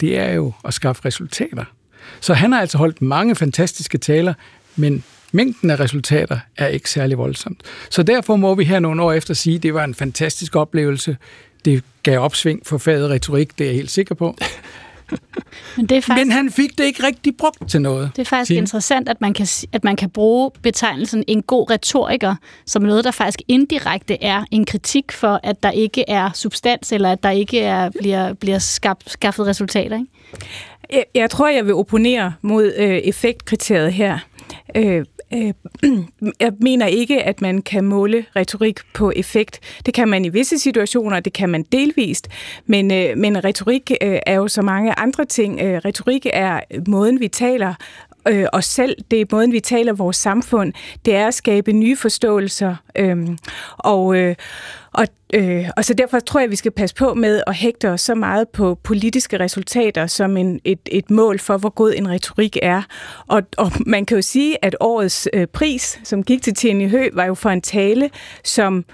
[0.01, 1.65] det er jo at skaffe resultater.
[2.19, 4.33] Så han har altså holdt mange fantastiske taler,
[4.75, 7.63] men mængden af resultater er ikke særlig voldsomt.
[7.89, 11.17] Så derfor må vi her nogle år efter sige, at det var en fantastisk oplevelse
[11.65, 14.35] det gav opsving for faget retorik, det er jeg helt sikker på.
[15.77, 18.11] Men, det er faktisk, Men han fik det ikke rigtig brugt til noget.
[18.15, 18.59] Det er faktisk Tine.
[18.59, 22.35] interessant, at man, kan, at man kan bruge betegnelsen en god retoriker
[22.65, 27.11] som noget, der faktisk indirekte er en kritik for, at der ikke er substans, eller
[27.11, 29.95] at der ikke er, bliver, bliver skabt, skaffet resultater.
[29.97, 30.07] Ikke?
[30.91, 34.19] Jeg, jeg tror, jeg vil opponere mod øh, effektkriteriet her.
[34.75, 35.53] Øh, Øh,
[36.39, 39.59] jeg mener ikke, at man kan måle retorik på effekt.
[39.85, 42.27] Det kan man i visse situationer, det kan man delvist,
[42.65, 45.61] men, øh, men retorik øh, er jo så mange andre ting.
[45.61, 47.73] Øh, retorik er måden, vi taler
[48.27, 50.73] øh, os selv, det er måden, vi taler vores samfund,
[51.05, 52.75] det er at skabe nye forståelser.
[52.95, 53.27] Øh,
[53.77, 54.35] og, øh,
[54.93, 57.89] og, øh, og så derfor tror jeg, at vi skal passe på med at hægte
[57.89, 62.09] os så meget på politiske resultater som en, et, et mål for, hvor god en
[62.09, 62.81] retorik er.
[63.27, 67.09] Og, og man kan jo sige, at årets øh, pris, som gik til Tine Hø,
[67.13, 68.09] var jo for en tale,
[68.43, 68.85] som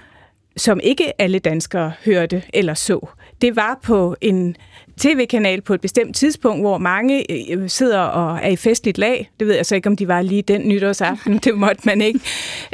[0.56, 3.08] som ikke alle danskere hørte eller så.
[3.40, 4.56] Det var på en
[5.00, 9.30] tv-kanal på et bestemt tidspunkt, hvor mange øh, sidder og er i festligt lag.
[9.40, 11.38] Det ved jeg så ikke, om de var lige den nytårsaften.
[11.44, 12.20] Det måtte man ikke.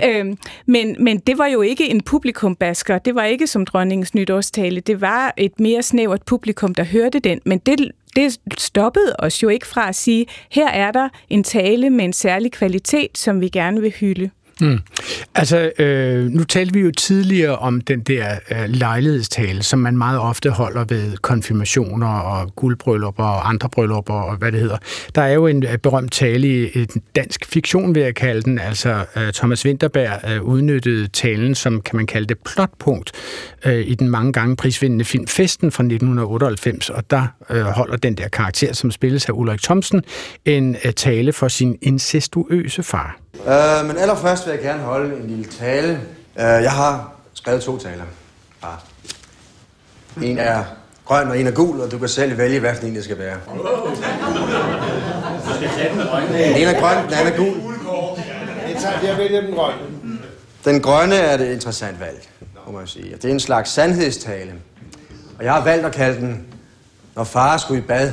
[0.05, 2.99] Øhm, men, men det var jo ikke en publikumbasker.
[2.99, 4.81] Det var ikke som dronningens nytårstale.
[4.81, 7.41] Det var et mere snævert publikum, der hørte den.
[7.45, 11.91] Men det, det stoppede os jo ikke fra at sige, her er der en tale
[11.91, 14.31] med en særlig kvalitet, som vi gerne vil hylde.
[14.61, 14.79] Mm.
[15.35, 20.21] Altså, øh, nu talte vi jo tidligere om den der øh, lejlighedstale, som man meget
[20.21, 24.77] ofte holder ved konfirmationer og guldbryllupper og andre bryllupper og hvad det hedder.
[25.15, 28.59] Der er jo en øh, berømt tale i en dansk fiktion, vil jeg kalde den.
[28.59, 33.13] Altså, øh, Thomas Winterberg øh, udnyttede talen som, kan man kalde det, plotpunkt
[33.65, 38.15] øh, i den mange gange prisvindende film Festen fra 1998, og der øh, holder den
[38.15, 40.03] der karakter, som spilles af Ulrik Thomsen,
[40.45, 43.26] en øh, tale for sin incestuøse far.
[43.41, 46.01] Uh, men allerførst vil jeg gerne holde en lille tale.
[46.34, 48.05] Uh, jeg har skrevet to taler.
[48.62, 48.78] Bare.
[50.22, 50.64] En er
[51.05, 53.18] grøn og en er gul, og du kan selv vælge, hvad for en det skal
[53.18, 53.37] være.
[56.28, 57.55] Den ene er grøn, den anden er gul.
[59.05, 59.78] Jeg vælger den grønne.
[60.64, 62.28] Den grønne er det interessant valg,
[62.66, 63.16] må man sige.
[63.16, 64.53] Det er en slags sandhedstale.
[65.39, 66.47] Og jeg har valgt at kalde den,
[67.14, 68.12] når far skulle i bad.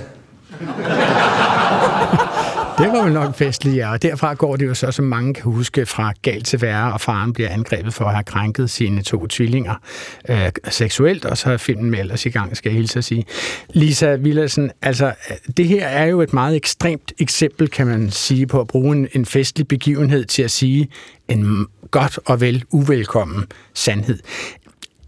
[2.77, 3.91] Det var vel nok festligt, ja.
[3.91, 7.01] Og derfra går det jo så, som mange kan huske, fra galt til værre, og
[7.01, 9.75] faren bliver angrebet for at have krænket sine to tvillinger
[10.29, 13.25] øh, seksuelt, og så er filmen med ellers i gang, skal jeg hilse at sige.
[13.73, 15.13] Lisa Villersen, altså
[15.57, 19.07] det her er jo et meget ekstremt eksempel, kan man sige, på at bruge en,
[19.13, 20.89] en festlig begivenhed til at sige
[21.27, 24.19] en godt og vel uvelkommen sandhed.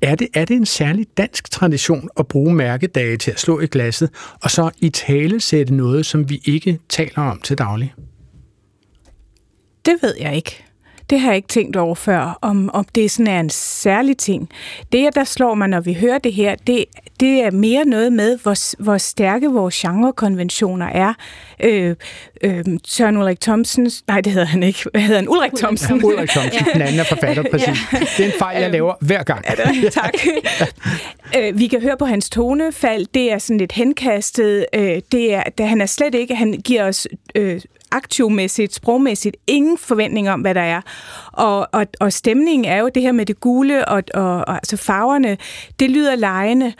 [0.06, 3.68] Er det, er det en særlig dansk tradition at bruge mærkedage til at slå i
[3.68, 4.10] glasset,
[4.44, 7.94] og så i tale sætte noget, som vi ikke taler om til daglig?
[9.86, 10.65] Det ved jeg ikke.
[11.10, 14.50] Det har jeg ikke tænkt over før, om, om det sådan er en særlig ting.
[14.92, 16.86] Det, der slår mig, når vi hører det her, det,
[17.20, 21.14] det er mere noget med, hvor, hvor stærke vores genrekonventioner er.
[21.64, 21.96] Øh,
[22.42, 24.80] øh, Søren Ulrik Thomsen, nej, det hedder han ikke.
[24.92, 25.30] Hvad hedder han?
[25.30, 25.98] Ulrik Thomsen.
[25.98, 27.68] Ja, Ulrik Thomsen, den anden er forfatter, præcis.
[27.94, 28.00] Ja.
[28.00, 29.46] Det er en fejl, jeg laver hver gang.
[29.84, 30.14] Ja, tak.
[31.38, 34.66] øh, vi kan høre på hans tonefald, det er sådan lidt henkastet.
[34.74, 37.62] Øh, det er, det, han er slet ikke, han giver os øh,
[37.92, 40.82] aktivmæssigt, sprogmæssigt, ingen forventning om, hvad der er.
[41.32, 44.78] Og, og, og stemningen er jo det her med det gule, og, og, og altså
[44.78, 45.38] farverne,
[45.80, 46.74] det lyder lejende.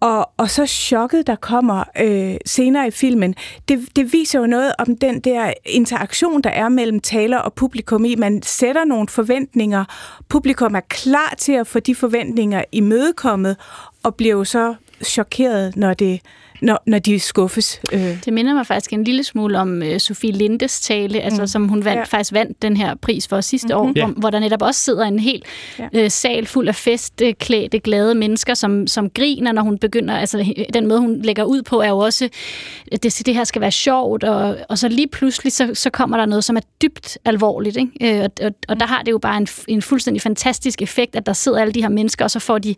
[0.00, 3.34] Og, og så chokket, der kommer øh, senere i filmen,
[3.68, 8.04] det, det viser jo noget om den der interaktion, der er mellem taler og publikum
[8.04, 8.14] i.
[8.14, 9.84] Man sætter nogle forventninger.
[10.28, 13.56] Publikum er klar til at få de forventninger imødekommet,
[14.02, 16.20] og bliver jo så chokeret, når det,
[16.62, 17.80] når, når de skuffes.
[17.92, 18.24] Øh.
[18.24, 21.46] Det minder mig faktisk en lille smule om uh, Sofie Lindes tale, altså, mm.
[21.46, 22.04] som hun vandt, ja.
[22.04, 23.88] faktisk vandt den her pris for sidste mm-hmm.
[23.88, 24.06] år, ja.
[24.06, 25.44] hvor, hvor der netop også sidder en helt
[25.78, 26.04] ja.
[26.04, 30.86] uh, sal fuld af festklædte, glade mennesker, som, som griner, når hun begynder, altså den
[30.86, 32.28] måde, hun lægger ud på, er jo også,
[33.02, 36.26] det, det her skal være sjovt, og, og så lige pludselig, så, så kommer der
[36.26, 38.18] noget, som er dybt alvorligt, ikke?
[38.18, 41.26] Uh, og, og, og der har det jo bare en, en fuldstændig fantastisk effekt, at
[41.26, 42.74] der sidder alle de her mennesker, og så får de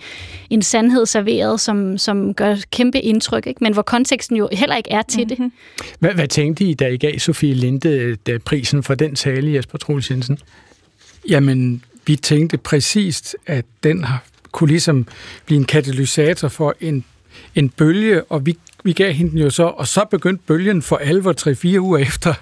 [0.51, 3.65] en sandhed serveret, som, som gør kæmpe indtryk, ikke?
[3.65, 5.53] Men men hvor konteksten jo heller ikke er til mm-hmm.
[5.79, 5.89] det.
[5.99, 10.11] Hvad, hvad tænkte I, da I gav Sofie Linde prisen for den tale, Jesper Troels
[10.11, 10.39] Jensen?
[11.29, 15.07] Jamen, vi tænkte præcist, at den har, kunne ligesom
[15.47, 17.05] blive en katalysator for en,
[17.55, 20.97] en bølge, og vi, vi gav hende den jo så, og så begyndte bølgen for
[20.97, 22.35] alvor 3-4 uger efter,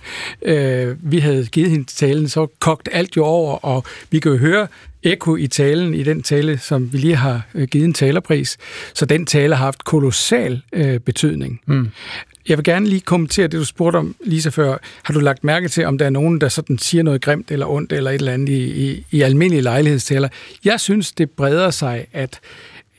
[0.42, 4.38] øh, vi havde givet hende talen, så kogt alt jo over, og vi kan jo
[4.38, 4.66] høre
[5.02, 8.58] ekko i talen, i den tale, som vi lige har øh, givet en talerpris.
[8.94, 11.60] Så den tale har haft kolossal øh, betydning.
[11.66, 11.90] Mm.
[12.48, 14.76] Jeg vil gerne lige kommentere det, du spurgte om lige så før.
[15.02, 17.66] Har du lagt mærke til, om der er nogen, der sådan siger noget grimt eller
[17.66, 20.28] ondt eller et eller andet i, i, i almindelige lejlighedstaler?
[20.64, 22.40] Jeg synes, det breder sig, at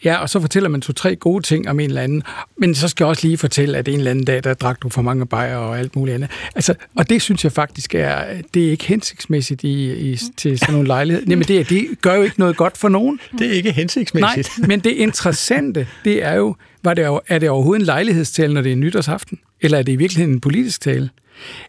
[0.06, 2.24] Ja, og så fortæller man to-tre gode ting om en eller anden,
[2.58, 4.89] men så skal jeg også lige fortælle, at en eller anden dag, der drak du
[4.89, 6.30] for mange bajer og alt muligt andet.
[6.56, 8.24] Altså, og det synes jeg faktisk er,
[8.54, 11.26] det er ikke hensigtsmæssigt i, i, til sådan nogle lejligheder.
[11.30, 13.20] Jamen, det, det gør jo ikke noget godt for nogen.
[13.39, 14.50] Det er ikke hensigtsmæssigt.
[14.60, 18.62] Nej, men det interessante, det er jo, var det, er det overhovedet en lejlighedstale, når
[18.62, 19.39] det er nytårsaften?
[19.62, 21.10] Eller er det i virkeligheden en politisk tale?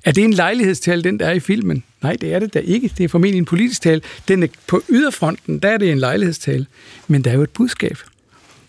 [0.05, 1.85] Er det en lejlighedstale, den der er i filmen?
[2.03, 2.93] Nej, det er det da ikke.
[2.99, 4.01] Det er formentlig en politisk tale.
[4.29, 6.67] Den er på yderfronten, der er det en lejlighedstale.
[7.09, 7.99] Men der er jo et budskab.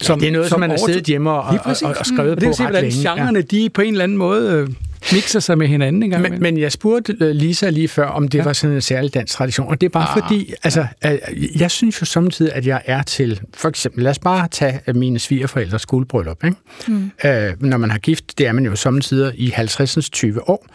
[0.01, 2.05] Som, ja, det er noget, som, som man har siddet hjemme og, og, og, og
[2.05, 2.45] skrevet mm.
[2.45, 3.09] på det ret længe.
[3.09, 3.57] genrerne, ja.
[3.57, 4.69] de på en eller anden måde øh,
[5.13, 6.21] mixer sig med hinanden engang.
[6.21, 8.43] Men, men jeg spurgte øh, Lisa lige før, om det ja.
[8.43, 11.17] var sådan en særlig dansk tradition, og det er bare ah, fordi, altså, ja.
[11.59, 14.95] jeg synes jo samtidig, at jeg er til, for eksempel, lad os bare tage øh,
[14.95, 16.57] mine svigerforældres skuldbryllup, ikke?
[16.87, 17.11] Mm.
[17.25, 20.67] Øh, når man har gift, det er man jo samtidig i 50'ens 20 år,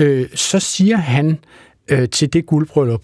[0.00, 1.38] øh, så siger han
[1.88, 3.02] øh, til det guldbryllup,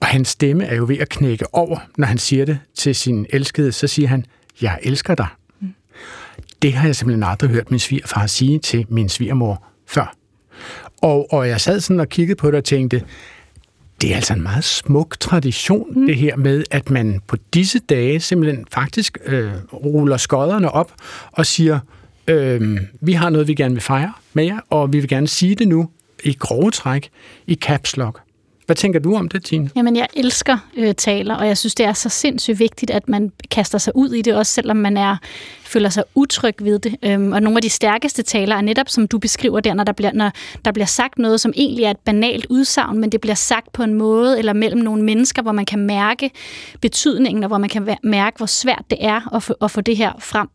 [0.00, 3.26] og hans stemme er jo ved at knække over, når han siger det til sin
[3.30, 4.24] elskede, så siger han,
[4.62, 5.26] jeg elsker dig.
[5.60, 5.74] Mm.
[6.62, 10.14] Det har jeg simpelthen aldrig hørt min svigerfar sige til min svigermor før.
[11.02, 13.02] Og, og jeg sad sådan og kiggede på det og tænkte,
[14.00, 16.06] det er altså en meget smuk tradition, mm.
[16.06, 20.92] det her med, at man på disse dage simpelthen faktisk øh, ruller skodderne op
[21.32, 21.80] og siger,
[22.26, 25.54] øh, vi har noget, vi gerne vil fejre med jer, og vi vil gerne sige
[25.54, 25.88] det nu
[26.24, 27.10] i grove træk
[27.46, 28.20] i caps lock.
[28.68, 29.70] Hvad tænker du om det, Tine?
[29.76, 33.32] Jamen, jeg elsker øh, taler, og jeg synes, det er så sindssygt vigtigt, at man
[33.50, 35.16] kaster sig ud i det, også selvom man er
[35.68, 36.96] føler sig utryg ved det.
[37.02, 39.92] Øhm, og nogle af de stærkeste taler er netop, som du beskriver der, når der,
[39.92, 40.30] bliver, når
[40.64, 43.82] der bliver sagt noget, som egentlig er et banalt udsagn, men det bliver sagt på
[43.82, 46.30] en måde, eller mellem nogle mennesker, hvor man kan mærke
[46.80, 49.96] betydningen, og hvor man kan mærke, hvor svært det er at få, at få det
[49.96, 50.48] her frem.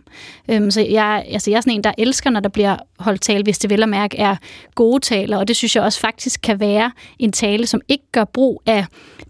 [0.49, 3.43] Øhm, så jeg, altså jeg er sådan en, der elsker, når der bliver holdt tale,
[3.43, 4.36] hvis det vel at mærke er
[4.76, 8.24] gode taler, og det synes jeg også faktisk kan være en tale, som ikke gør
[8.24, 8.86] brug af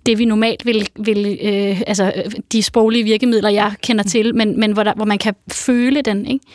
[0.06, 2.14] det, vi normalt vil, vil øh, altså
[2.52, 5.73] de sproglige virkemidler, jeg kender til, men, men hvor, der, hvor man kan føle
[6.06, 6.26] den.
[6.26, 6.46] Ikke?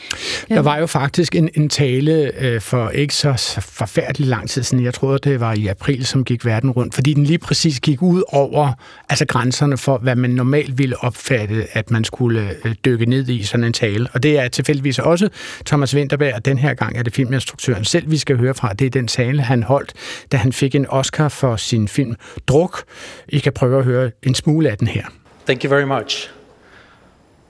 [0.48, 4.84] Der var jo faktisk en, en tale øh, for ikke så forfærdelig lang tid siden,
[4.84, 8.02] jeg tror det var i april, som gik verden rundt, fordi den lige præcis gik
[8.02, 8.72] ud over
[9.08, 13.42] altså grænserne for, hvad man normalt ville opfatte, at man skulle øh, dykke ned i
[13.42, 14.08] sådan en tale.
[14.12, 15.28] Og det er tilfældigvis også
[15.66, 18.72] Thomas Winterberg, og den her gang er det filminstruktøren selv, vi skal høre fra.
[18.72, 19.92] Det er den tale, han holdt,
[20.32, 22.14] da han fik en Oscar for sin film
[22.48, 22.84] Druk.
[23.28, 25.04] I kan prøve at høre en smule af den her.
[25.46, 26.30] Thank you very much.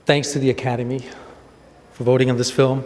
[0.07, 0.99] Thanks to the Academy
[1.99, 2.85] for voting on this film.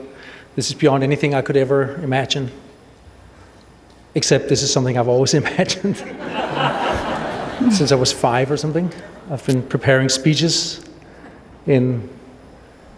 [0.56, 2.50] This is beyond anything I could ever imagine.
[4.16, 5.98] Except this is something I've always imagined.
[7.72, 8.92] Since I was five or something,
[9.30, 10.84] I've been preparing speeches
[11.68, 12.10] in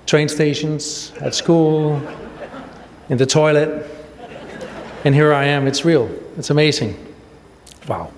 [0.05, 2.01] train stations, at school,
[3.09, 3.85] in the toilet.
[5.03, 5.67] And here I am.
[5.67, 6.09] It's real.
[6.37, 6.95] It's amazing.
[7.89, 8.13] Wow.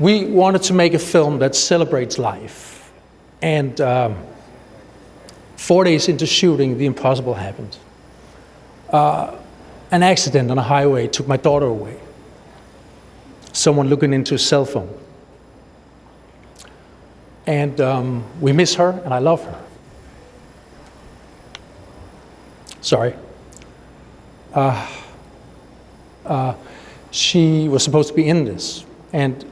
[0.00, 2.90] We wanted to make a film that celebrates life.
[3.42, 4.16] And um,
[5.58, 7.76] Four days into shooting, the impossible happened.
[8.90, 9.36] Uh,
[9.90, 11.98] an accident on a highway took my daughter away.
[13.52, 14.88] Someone looking into a cell phone.
[17.44, 19.60] And um, we miss her, and I love her.
[22.80, 23.14] Sorry.
[24.54, 24.88] Uh,
[26.24, 26.54] uh,
[27.10, 28.84] she was supposed to be in this.
[29.12, 29.44] And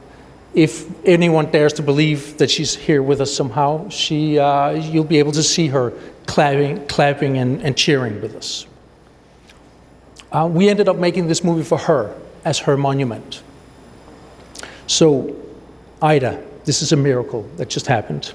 [0.53, 5.19] if anyone dares to believe that she's here with us somehow, she, uh, you'll be
[5.19, 5.93] able to see her
[6.25, 8.65] clapping, clapping and, and cheering with us.
[10.31, 13.43] Uh, we ended up making this movie for her as her monument.
[14.87, 15.35] So,
[16.01, 18.33] Ida, this is a miracle that just happened.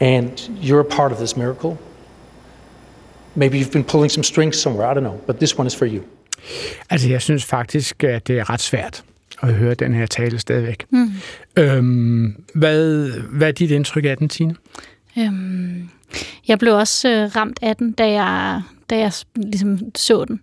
[0.00, 1.78] And you're a part of this miracle.
[3.34, 5.86] Maybe you've been pulling some strings somewhere, I don't know, but this one is for
[5.86, 6.04] you.
[6.90, 9.04] Altså, jeg synes faktisk, at det er ret svært
[9.42, 10.86] at høre den her tale stadigvæk.
[10.90, 11.12] Mm.
[11.56, 14.54] Øhm, hvad, hvad er dit indtryk af den, Tine?
[15.18, 15.88] Øhm,
[16.48, 20.40] jeg blev også øh, ramt af den, da jeg, da jeg ligesom så den.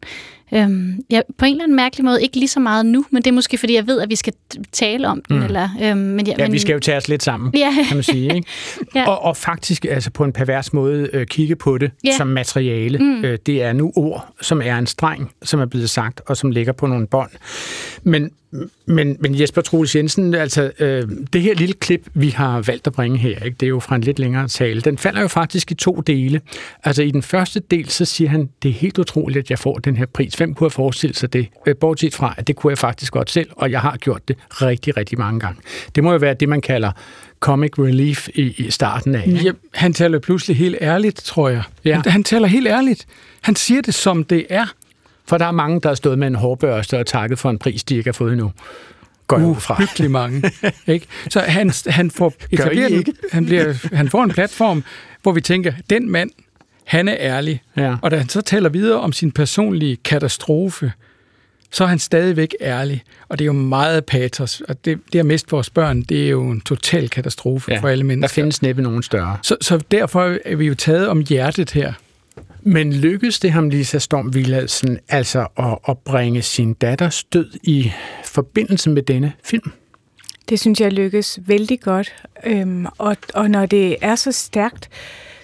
[0.54, 3.30] Øhm, jeg, på en eller anden mærkelig måde, ikke lige så meget nu, men det
[3.30, 4.34] er måske fordi, jeg ved, at vi skal
[4.72, 5.38] tale om den.
[5.38, 5.44] Mm.
[5.44, 7.74] Eller, øhm, men ja, ja, men, vi skal jo tage os lidt sammen, ja.
[7.88, 8.36] kan man sige.
[8.36, 8.48] Ikke?
[8.96, 9.10] ja.
[9.10, 12.18] og, og faktisk altså på en pervers måde øh, kigge på det ja.
[12.18, 12.98] som materiale.
[12.98, 13.26] Mm.
[13.26, 16.52] Øh, det er nu ord, som er en streng, som er blevet sagt, og som
[16.52, 17.30] ligger på nogle bånd.
[18.04, 18.32] Men,
[18.86, 22.94] men, men Jesper Troels Jensen, altså øh, det her lille klip, vi har valgt at
[22.94, 25.72] bringe her, ikke, det er jo fra en lidt længere tale, den falder jo faktisk
[25.72, 26.42] i to dele.
[26.84, 29.78] Altså i den første del, så siger han, det er helt utroligt, at jeg får
[29.78, 30.36] den her pris.
[30.44, 31.48] Hvem kunne have forestillet sig det?
[31.66, 34.38] Øh, bortset fra, at det kunne jeg faktisk godt selv, og jeg har gjort det
[34.50, 35.62] rigtig, rigtig mange gange.
[35.96, 36.92] Det må jo være det, man kalder
[37.40, 39.28] comic relief i, i starten af.
[39.44, 41.64] Ja, han taler pludselig helt ærligt, tror jeg.
[41.86, 41.94] Ja.
[41.94, 43.06] Han, han taler helt ærligt.
[43.42, 44.66] Han siger det, som det er.
[45.28, 47.84] For der er mange, der har stået med en hårbørste og takket for en pris,
[47.84, 48.52] de ikke har fået endnu.
[49.28, 50.08] Går uh, fra.
[50.08, 50.52] mange.
[50.88, 51.08] ikke?
[51.30, 54.84] Så han, han, får etableret, han, bliver, han får en platform,
[55.22, 56.30] hvor vi tænker, den mand,
[56.86, 57.62] han er ærlig.
[57.78, 57.96] Ja.
[58.02, 60.92] Og da han så taler videre om sin personlige katastrofe,
[61.72, 63.04] så er han stadigvæk ærlig.
[63.30, 64.62] Og det er jo meget patos.
[64.62, 67.88] Og det, det at miste vores børn, det er jo en total katastrofe ja, for
[67.88, 68.28] alle mennesker.
[68.28, 69.38] Der findes næppe nogen større.
[69.42, 71.94] Så, så derfor er vi jo taget om hjertet her.
[72.62, 77.92] Men lykkedes det ham, Lisa Storm Villadsen, altså at, at bringe sin datters død i
[78.26, 79.72] forbindelse med denne film?
[80.50, 82.16] Det synes jeg lykkes vældig godt.
[82.46, 84.90] Øhm, og, og når det er så stærkt,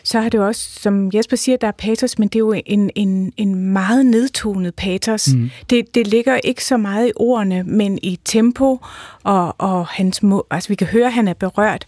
[0.03, 2.89] så har det også, som Jesper siger, der er patos, men det er jo en,
[2.95, 5.27] en, en meget nedtonet patos.
[5.33, 5.49] Mm.
[5.69, 8.79] Det, det ligger ikke så meget i ordene, men i tempo,
[9.23, 11.85] og, og hans må, altså vi kan høre, at han er berørt.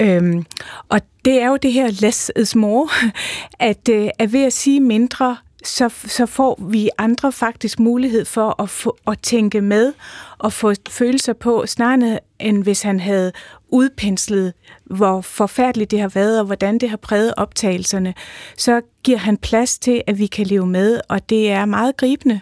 [0.00, 0.44] Øhm,
[0.88, 2.88] og det er jo det her less is more,
[3.70, 8.62] at, øh, at ved at sige mindre, så, så får vi andre faktisk mulighed for
[8.62, 9.92] at, få, at tænke med
[10.38, 13.32] og få følelser på, snarere end hvis han havde
[13.68, 14.52] udpenslet,
[14.84, 18.14] hvor forfærdeligt det har været, og hvordan det har præget optagelserne,
[18.58, 22.40] så giver han plads til, at vi kan leve med, og det er meget gribende.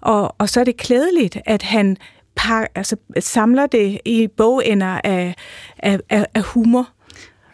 [0.00, 1.96] Og, og så er det klædeligt, at han
[2.36, 5.34] par, altså, samler det i bogender af,
[5.78, 6.88] af, af, af humor.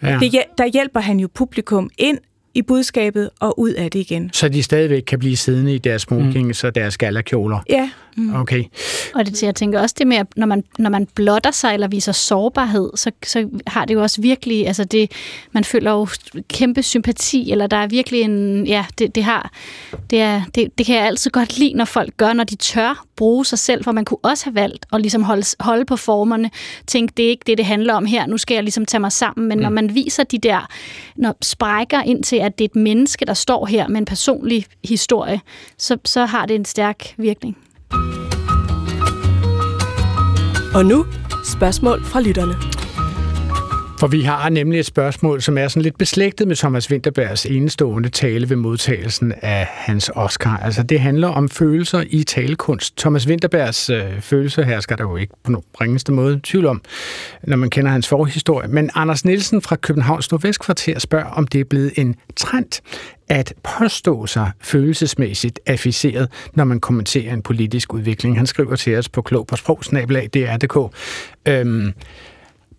[0.02, 0.18] Ja.
[0.20, 2.18] Det, der hjælper han jo publikum ind
[2.54, 4.30] i budskabet og ud af det igen.
[4.32, 6.54] Så de stadigvæk kan blive siddende i deres smoking, mm.
[6.64, 7.58] og deres gallerkjoler.
[7.70, 8.34] Ja, Mm.
[8.34, 8.64] Okay.
[9.14, 11.88] Og det, jeg tænker også det med, at når man, når man blotter sig eller
[11.88, 15.12] viser sårbarhed, så, så har det jo også virkelig, altså det,
[15.52, 16.08] man føler jo
[16.48, 19.50] kæmpe sympati, eller der er virkelig en, ja, det, det har,
[20.10, 23.04] det, er, det, det kan jeg altid godt lide, når folk gør, når de tør
[23.16, 26.50] bruge sig selv, for man kunne også have valgt at ligesom holde, holde på formerne,
[26.86, 29.12] tænke, det er ikke det, det handler om her, nu skal jeg ligesom tage mig
[29.12, 29.62] sammen, men mm.
[29.62, 30.68] når man viser de der,
[31.16, 34.66] når sprækker ind til, at det er et menneske, der står her med en personlig
[34.84, 35.40] historie,
[35.78, 37.56] så, så har det en stærk virkning.
[40.74, 41.06] Og nu
[41.44, 42.79] spørgsmål fra lytterne.
[44.00, 48.08] For vi har nemlig et spørgsmål, som er sådan lidt beslægtet med Thomas Winterbergs enestående
[48.08, 50.56] tale ved modtagelsen af hans Oscar.
[50.56, 52.96] Altså det handler om følelser i talekunst.
[52.96, 56.82] Thomas Winterbergs øh, følelser her skal der jo ikke på nogen ringeste måde tvivl om,
[57.42, 58.68] når man kender hans forhistorie.
[58.68, 62.80] Men Anders Nielsen fra Københavns Nordvestkvarter spørger, om det er blevet en trend
[63.28, 68.36] at påstå sig følelsesmæssigt afficeret, når man kommenterer en politisk udvikling.
[68.36, 70.94] Han skriver til os på klog på sprogsnabelag, dr.dk.
[71.48, 71.92] Øhm,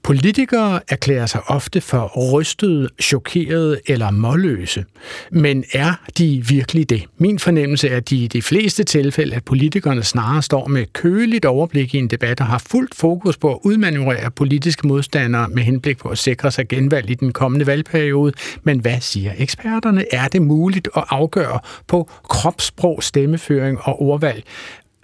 [0.03, 4.85] Politikere erklærer sig ofte for rystede, chokerede eller målløse.
[5.31, 7.03] Men er de virkelig det?
[7.17, 11.45] Min fornemmelse er, at de i de fleste tilfælde, at politikerne snarere står med køligt
[11.45, 15.97] overblik i en debat og har fuldt fokus på at udmanøvrere politiske modstandere med henblik
[15.97, 18.33] på at sikre sig genvalg i den kommende valgperiode.
[18.63, 20.05] Men hvad siger eksperterne?
[20.13, 24.43] Er det muligt at afgøre på kropssprog, stemmeføring og ordvalg,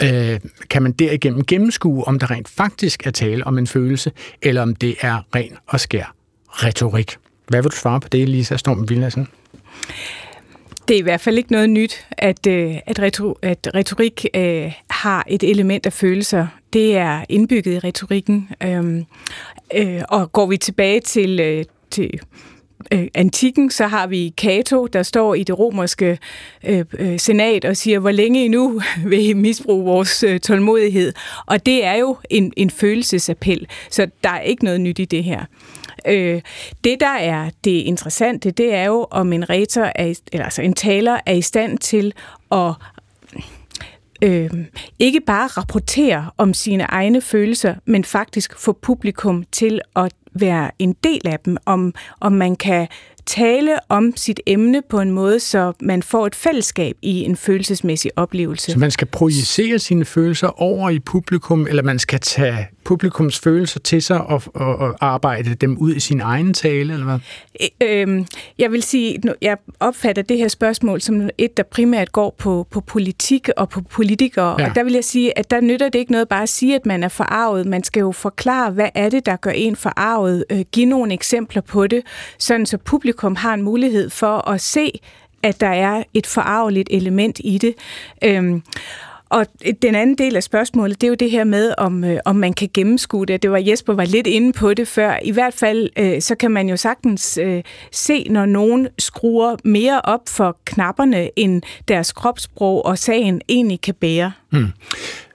[0.04, 0.40] øh,
[0.70, 4.76] kan man derigennem gennemskue, om der rent faktisk er tale om en følelse, eller om
[4.76, 6.14] det er ren og skær
[6.50, 7.18] retorik.
[7.48, 9.28] Hvad vil du svare på det, Lisa Storm Villadsen?
[10.88, 14.74] Det er i hvert fald ikke noget nyt, at, øh, at, retro, at retorik øh,
[14.90, 16.48] har et element af følelser.
[16.74, 18.50] Det er indbygget i retorikken.
[18.64, 19.06] Øhm,
[19.76, 22.20] øh, og går vi tilbage til, øh, til
[22.92, 26.20] øh, antikken, så har vi Cato, der står i det romerske
[26.64, 31.14] øh, øh, senat og siger, hvor længe endnu vil I misbruge vores øh, tålmodighed?
[31.46, 35.24] Og det er jo en, en følelsesappel, så der er ikke noget nyt i det
[35.24, 35.46] her.
[36.08, 36.42] Øh,
[36.84, 40.74] det, der er det interessante, det er jo, om en retor, er, eller altså en
[40.74, 42.14] taler, er i stand til
[42.52, 42.74] at
[44.22, 44.50] øh,
[45.00, 50.96] ikke bare rapportere om sine egne følelser, men faktisk få publikum til at være en
[51.04, 52.88] del af dem, om, om man kan
[53.26, 58.12] tale om sit emne på en måde, så man får et fællesskab i en følelsesmæssig
[58.16, 58.72] oplevelse.
[58.72, 63.80] Så man skal projicere sine følelser over i publikum, eller man skal tage publikums følelser
[63.80, 67.20] til sig og, og, og arbejde dem ud i sin egen tale, eller hvad?
[67.82, 68.26] Øh,
[68.58, 72.82] jeg vil sige, jeg opfatter det her spørgsmål som et, der primært går på, på
[72.82, 74.70] politik og på politikere, ja.
[74.70, 76.86] og der vil jeg sige, at der nytter det ikke noget bare at sige, at
[76.86, 77.66] man er forarvet.
[77.66, 81.62] Man skal jo forklare, hvad er det, der gør en forarvet, øh, give nogle eksempler
[81.62, 82.02] på det,
[82.38, 84.92] sådan så publikum har en mulighed for at se,
[85.44, 87.74] at der er et forarveligt element i det.
[88.24, 88.64] Øhm,
[89.30, 89.46] og
[89.82, 92.54] den anden del af spørgsmålet, det er jo det her med, om, øh, om man
[92.54, 93.44] kan gennemskue det.
[93.44, 95.20] Det var Jesper var lidt inde på det før.
[95.22, 100.02] I hvert fald, øh, så kan man jo sagtens øh, se, når nogen skruer mere
[100.02, 104.32] op for knapperne, end deres kropssprog og sagen egentlig kan bære.
[104.52, 104.68] Mm.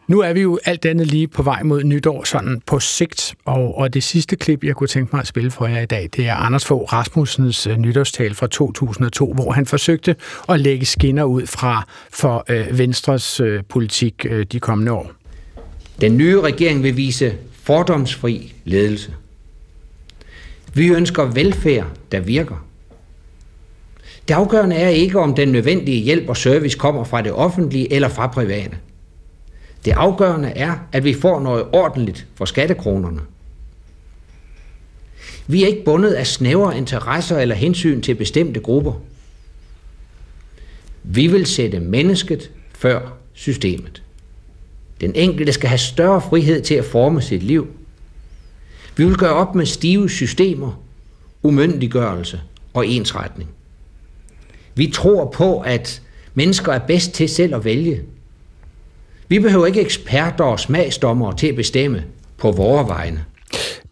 [0.07, 3.79] Nu er vi jo alt andet lige på vej mod nytår sådan på sigt, og,
[3.79, 6.29] og det sidste klip, jeg kunne tænke mig at spille for jer i dag, det
[6.29, 10.17] er Anders Fogh Rasmussens øh, nytårstal fra 2002, hvor han forsøgte
[10.49, 15.11] at lægge skinner ud fra for øh, Venstres øh, politik øh, de kommende år.
[16.01, 19.15] Den nye regering vil vise fordomsfri ledelse.
[20.75, 22.67] Vi ønsker velfærd, der virker.
[24.29, 28.09] Det afgørende er ikke, om den nødvendige hjælp og service kommer fra det offentlige eller
[28.09, 28.77] fra private.
[29.85, 33.21] Det afgørende er, at vi får noget ordentligt for skattekronerne.
[35.47, 38.93] Vi er ikke bundet af snævre interesser eller hensyn til bestemte grupper.
[41.03, 44.03] Vi vil sætte mennesket før systemet.
[45.01, 47.67] Den enkelte skal have større frihed til at forme sit liv.
[48.97, 50.83] Vi vil gøre op med stive systemer,
[51.43, 52.41] umyndiggørelse
[52.75, 53.51] og ensretning.
[54.75, 56.03] Vi tror på, at
[56.35, 58.03] mennesker er bedst til selv at vælge,
[59.33, 62.05] vi behøver ikke eksperter og smagsdommere til at bestemme
[62.39, 63.25] på vores vegne.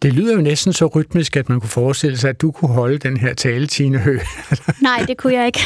[0.01, 2.97] Det lyder jo næsten så rytmisk, at man kunne forestille sig, at du kunne holde
[2.97, 4.19] den her tale, Tine Hø.
[4.81, 5.59] Nej, det kunne jeg ikke.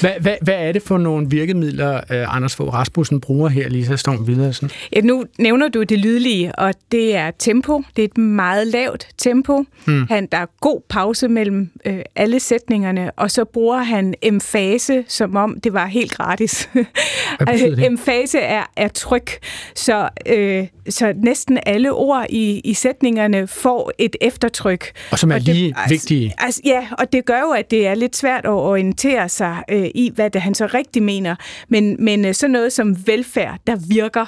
[0.00, 3.96] hvad, hvad, hvad er det for nogle virkemidler, uh, Anders Fogh Rasmussen bruger her, Lisa
[3.96, 4.70] Storm Vidersen?
[4.92, 7.82] Ja, nu nævner du det lydlige, og det er tempo.
[7.96, 9.64] Det er et meget lavt tempo.
[9.84, 10.06] Hmm.
[10.08, 15.36] Han, der er god pause mellem uh, alle sætningerne, og så bruger han emfase, som
[15.36, 16.68] om det var helt gratis.
[17.40, 19.38] Hvad emfase er, er tryk,
[19.74, 24.92] så, uh, så næsten alle ord i, i sætningerne får et eftertryk.
[25.10, 26.34] Og som er og lige altså, vigtige.
[26.38, 29.88] Altså, ja, og det gør jo, at det er lidt svært at orientere sig øh,
[29.94, 31.36] i, hvad det han så rigtig mener.
[31.68, 34.26] Men, men øh, sådan noget som velfærd, der virker,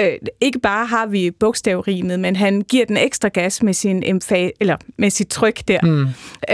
[0.00, 4.50] øh, ikke bare har vi bogstavrimet, men han giver den ekstra gas med sin emfa
[4.60, 5.80] eller med sit tryk der.
[5.82, 6.06] Mm.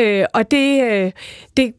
[0.03, 1.13] Øh, og det, øh,
[1.57, 1.73] det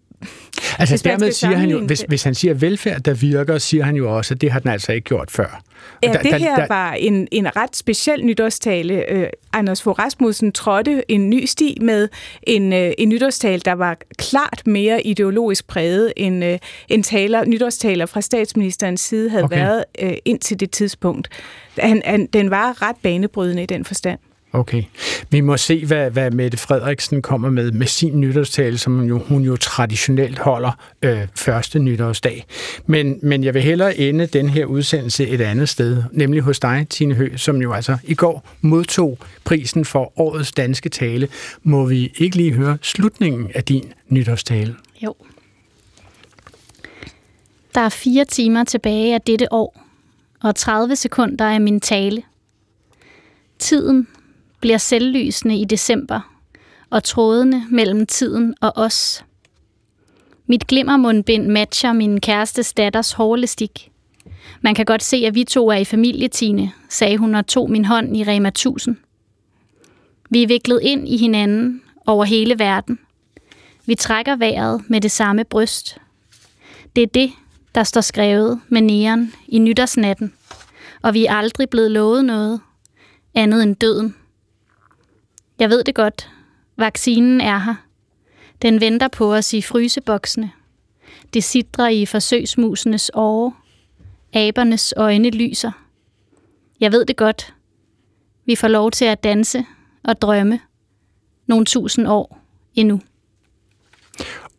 [0.79, 4.17] Altså dermed siger han jo, hvis, hvis han siger velfærd, der virker, siger han jo
[4.17, 5.63] også, at det har den altså ikke gjort før.
[6.03, 9.11] Ja, der, det her der, var en, en ret speciel nytårstale.
[9.11, 12.09] Øh, Anders Fogh Rasmussen trådte en ny sti med
[12.43, 16.59] en, øh, en nytårstale, der var klart mere ideologisk præget, end, øh,
[16.89, 19.57] en taler, nytårstaler fra statsministerens side havde okay.
[19.57, 21.29] været øh, indtil det tidspunkt.
[21.79, 24.19] Han, han, den var ret banebrydende i den forstand.
[24.55, 24.83] Okay.
[25.29, 29.19] Vi må se, hvad, hvad Mette Frederiksen kommer med med sin nytårstale, som hun jo,
[29.19, 32.45] hun jo traditionelt holder øh, første nytårsdag.
[32.85, 36.87] Men, men jeg vil hellere ende den her udsendelse et andet sted, nemlig hos dig,
[36.89, 41.27] Tine Hø, som jo altså i går modtog prisen for årets danske tale.
[41.63, 44.75] Må vi ikke lige høre slutningen af din nytårstale?
[45.03, 45.15] Jo.
[47.75, 49.83] Der er fire timer tilbage af dette år,
[50.41, 52.23] og 30 sekunder af min tale.
[53.59, 54.07] Tiden
[54.63, 56.19] bliver selvlysende i december,
[56.89, 59.25] og trådene mellem tiden og os.
[60.47, 63.91] Mit glimmermundbind matcher min kærestes datters hårlestik.
[64.61, 67.85] Man kan godt se, at vi to er i familietine, sagde hun og tog min
[67.85, 68.95] hånd i Rema 1000.
[70.29, 72.99] Vi er viklet ind i hinanden over hele verden.
[73.85, 75.97] Vi trækker vejret med det samme bryst.
[76.95, 77.31] Det er det,
[77.75, 80.33] der står skrevet med næren i nytårsnatten,
[81.01, 82.61] og vi er aldrig blevet lovet noget
[83.35, 84.15] andet end døden.
[85.63, 86.29] Jeg ved det godt.
[86.77, 87.75] Vaccinen er her.
[88.61, 90.51] Den venter på os i fryseboksene.
[91.33, 93.53] Det sidder i forsøgsmusenes åre.
[94.33, 95.71] Abernes øjne lyser.
[96.79, 97.53] Jeg ved det godt.
[98.45, 99.65] Vi får lov til at danse
[100.03, 100.59] og drømme
[101.47, 102.39] nogle tusind år
[102.75, 103.01] endnu.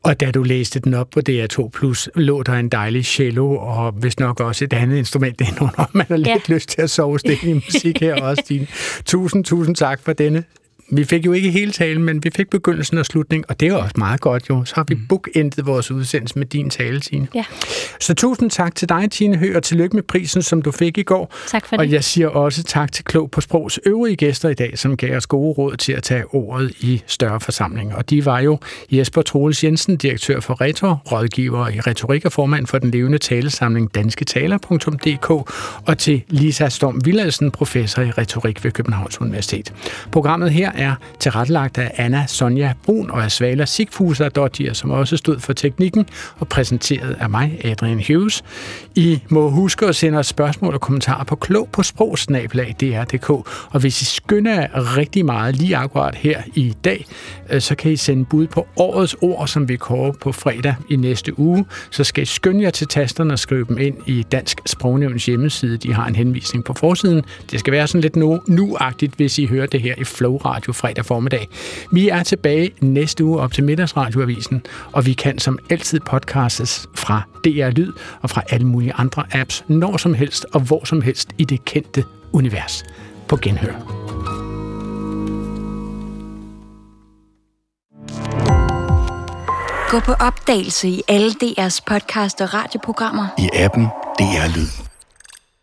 [0.03, 3.93] Og da du læste den op på DR2+, Plus, lå der en dejlig cello, og
[3.93, 5.91] hvis nok også et andet instrument indenunder.
[5.95, 6.55] Man har lidt ja.
[6.55, 8.67] lyst til at sove stille i musik her også, Stine.
[9.07, 10.45] Tusind, tusind tak for denne
[10.91, 13.75] vi fik jo ikke hele talen, men vi fik begyndelsen og slutningen, og det er
[13.75, 14.65] også meget godt jo.
[14.65, 15.07] Så har vi mm.
[15.09, 17.27] bookendet vores udsendelse med din tale, Tine.
[17.35, 17.45] Ja.
[18.01, 21.03] Så tusind tak til dig, Tine Høgh, og tillykke med prisen, som du fik i
[21.03, 21.35] går.
[21.49, 21.87] Tak for det.
[21.87, 25.17] Og jeg siger også tak til Klog på Sprogs øvrige gæster i dag, som gav
[25.17, 27.97] os gode råd til at tage ordet i større forsamlinger.
[27.97, 28.59] Og de var jo
[28.91, 33.95] Jesper Troels Jensen, direktør for Retor, rådgiver i retorik og formand for den levende talesamling
[33.95, 35.31] dansketaler.dk,
[35.87, 39.73] og til Lisa Storm Villadsen, professor i retorik ved Københavns Universitet.
[40.13, 45.17] Programmet her er tilrettelagt af Anna Sonja Brun og af Svala Sigfuser Dottier, som også
[45.17, 46.07] stod for teknikken
[46.39, 48.45] og præsenteret af mig, Adrian Hughes.
[48.95, 53.31] I må huske at sende os spørgsmål og kommentarer på klog på sprogsnabelag.dr.dk,
[53.71, 57.05] og hvis I skynder rigtig meget lige akkurat her i dag,
[57.51, 60.97] øh, så kan I sende bud på årets ord, som vi kårer på fredag i
[60.97, 61.67] næste uge.
[61.91, 65.77] Så skal I skynde jer til tasterne og skrive dem ind i Dansk Sprognævns hjemmeside.
[65.77, 67.23] De har en henvisning på forsiden.
[67.51, 70.73] Det skal være sådan lidt nu, nuagtigt, hvis I hører det her i Flow Radio
[70.73, 71.49] fredag formiddag.
[71.91, 74.63] Vi er tilbage næste uge op til middagsradioavisen,
[74.93, 77.93] og vi kan som altid podcastes fra DR Lyd
[78.23, 81.65] og fra alle mulige andre apps, når som helst og hvor som helst i det
[81.65, 82.85] kendte univers.
[83.29, 83.73] På genhør.
[89.91, 93.27] Gå på opdagelse i alle DR's podcast og radioprogrammer.
[93.39, 93.85] I appen
[94.19, 94.84] DR Lyd.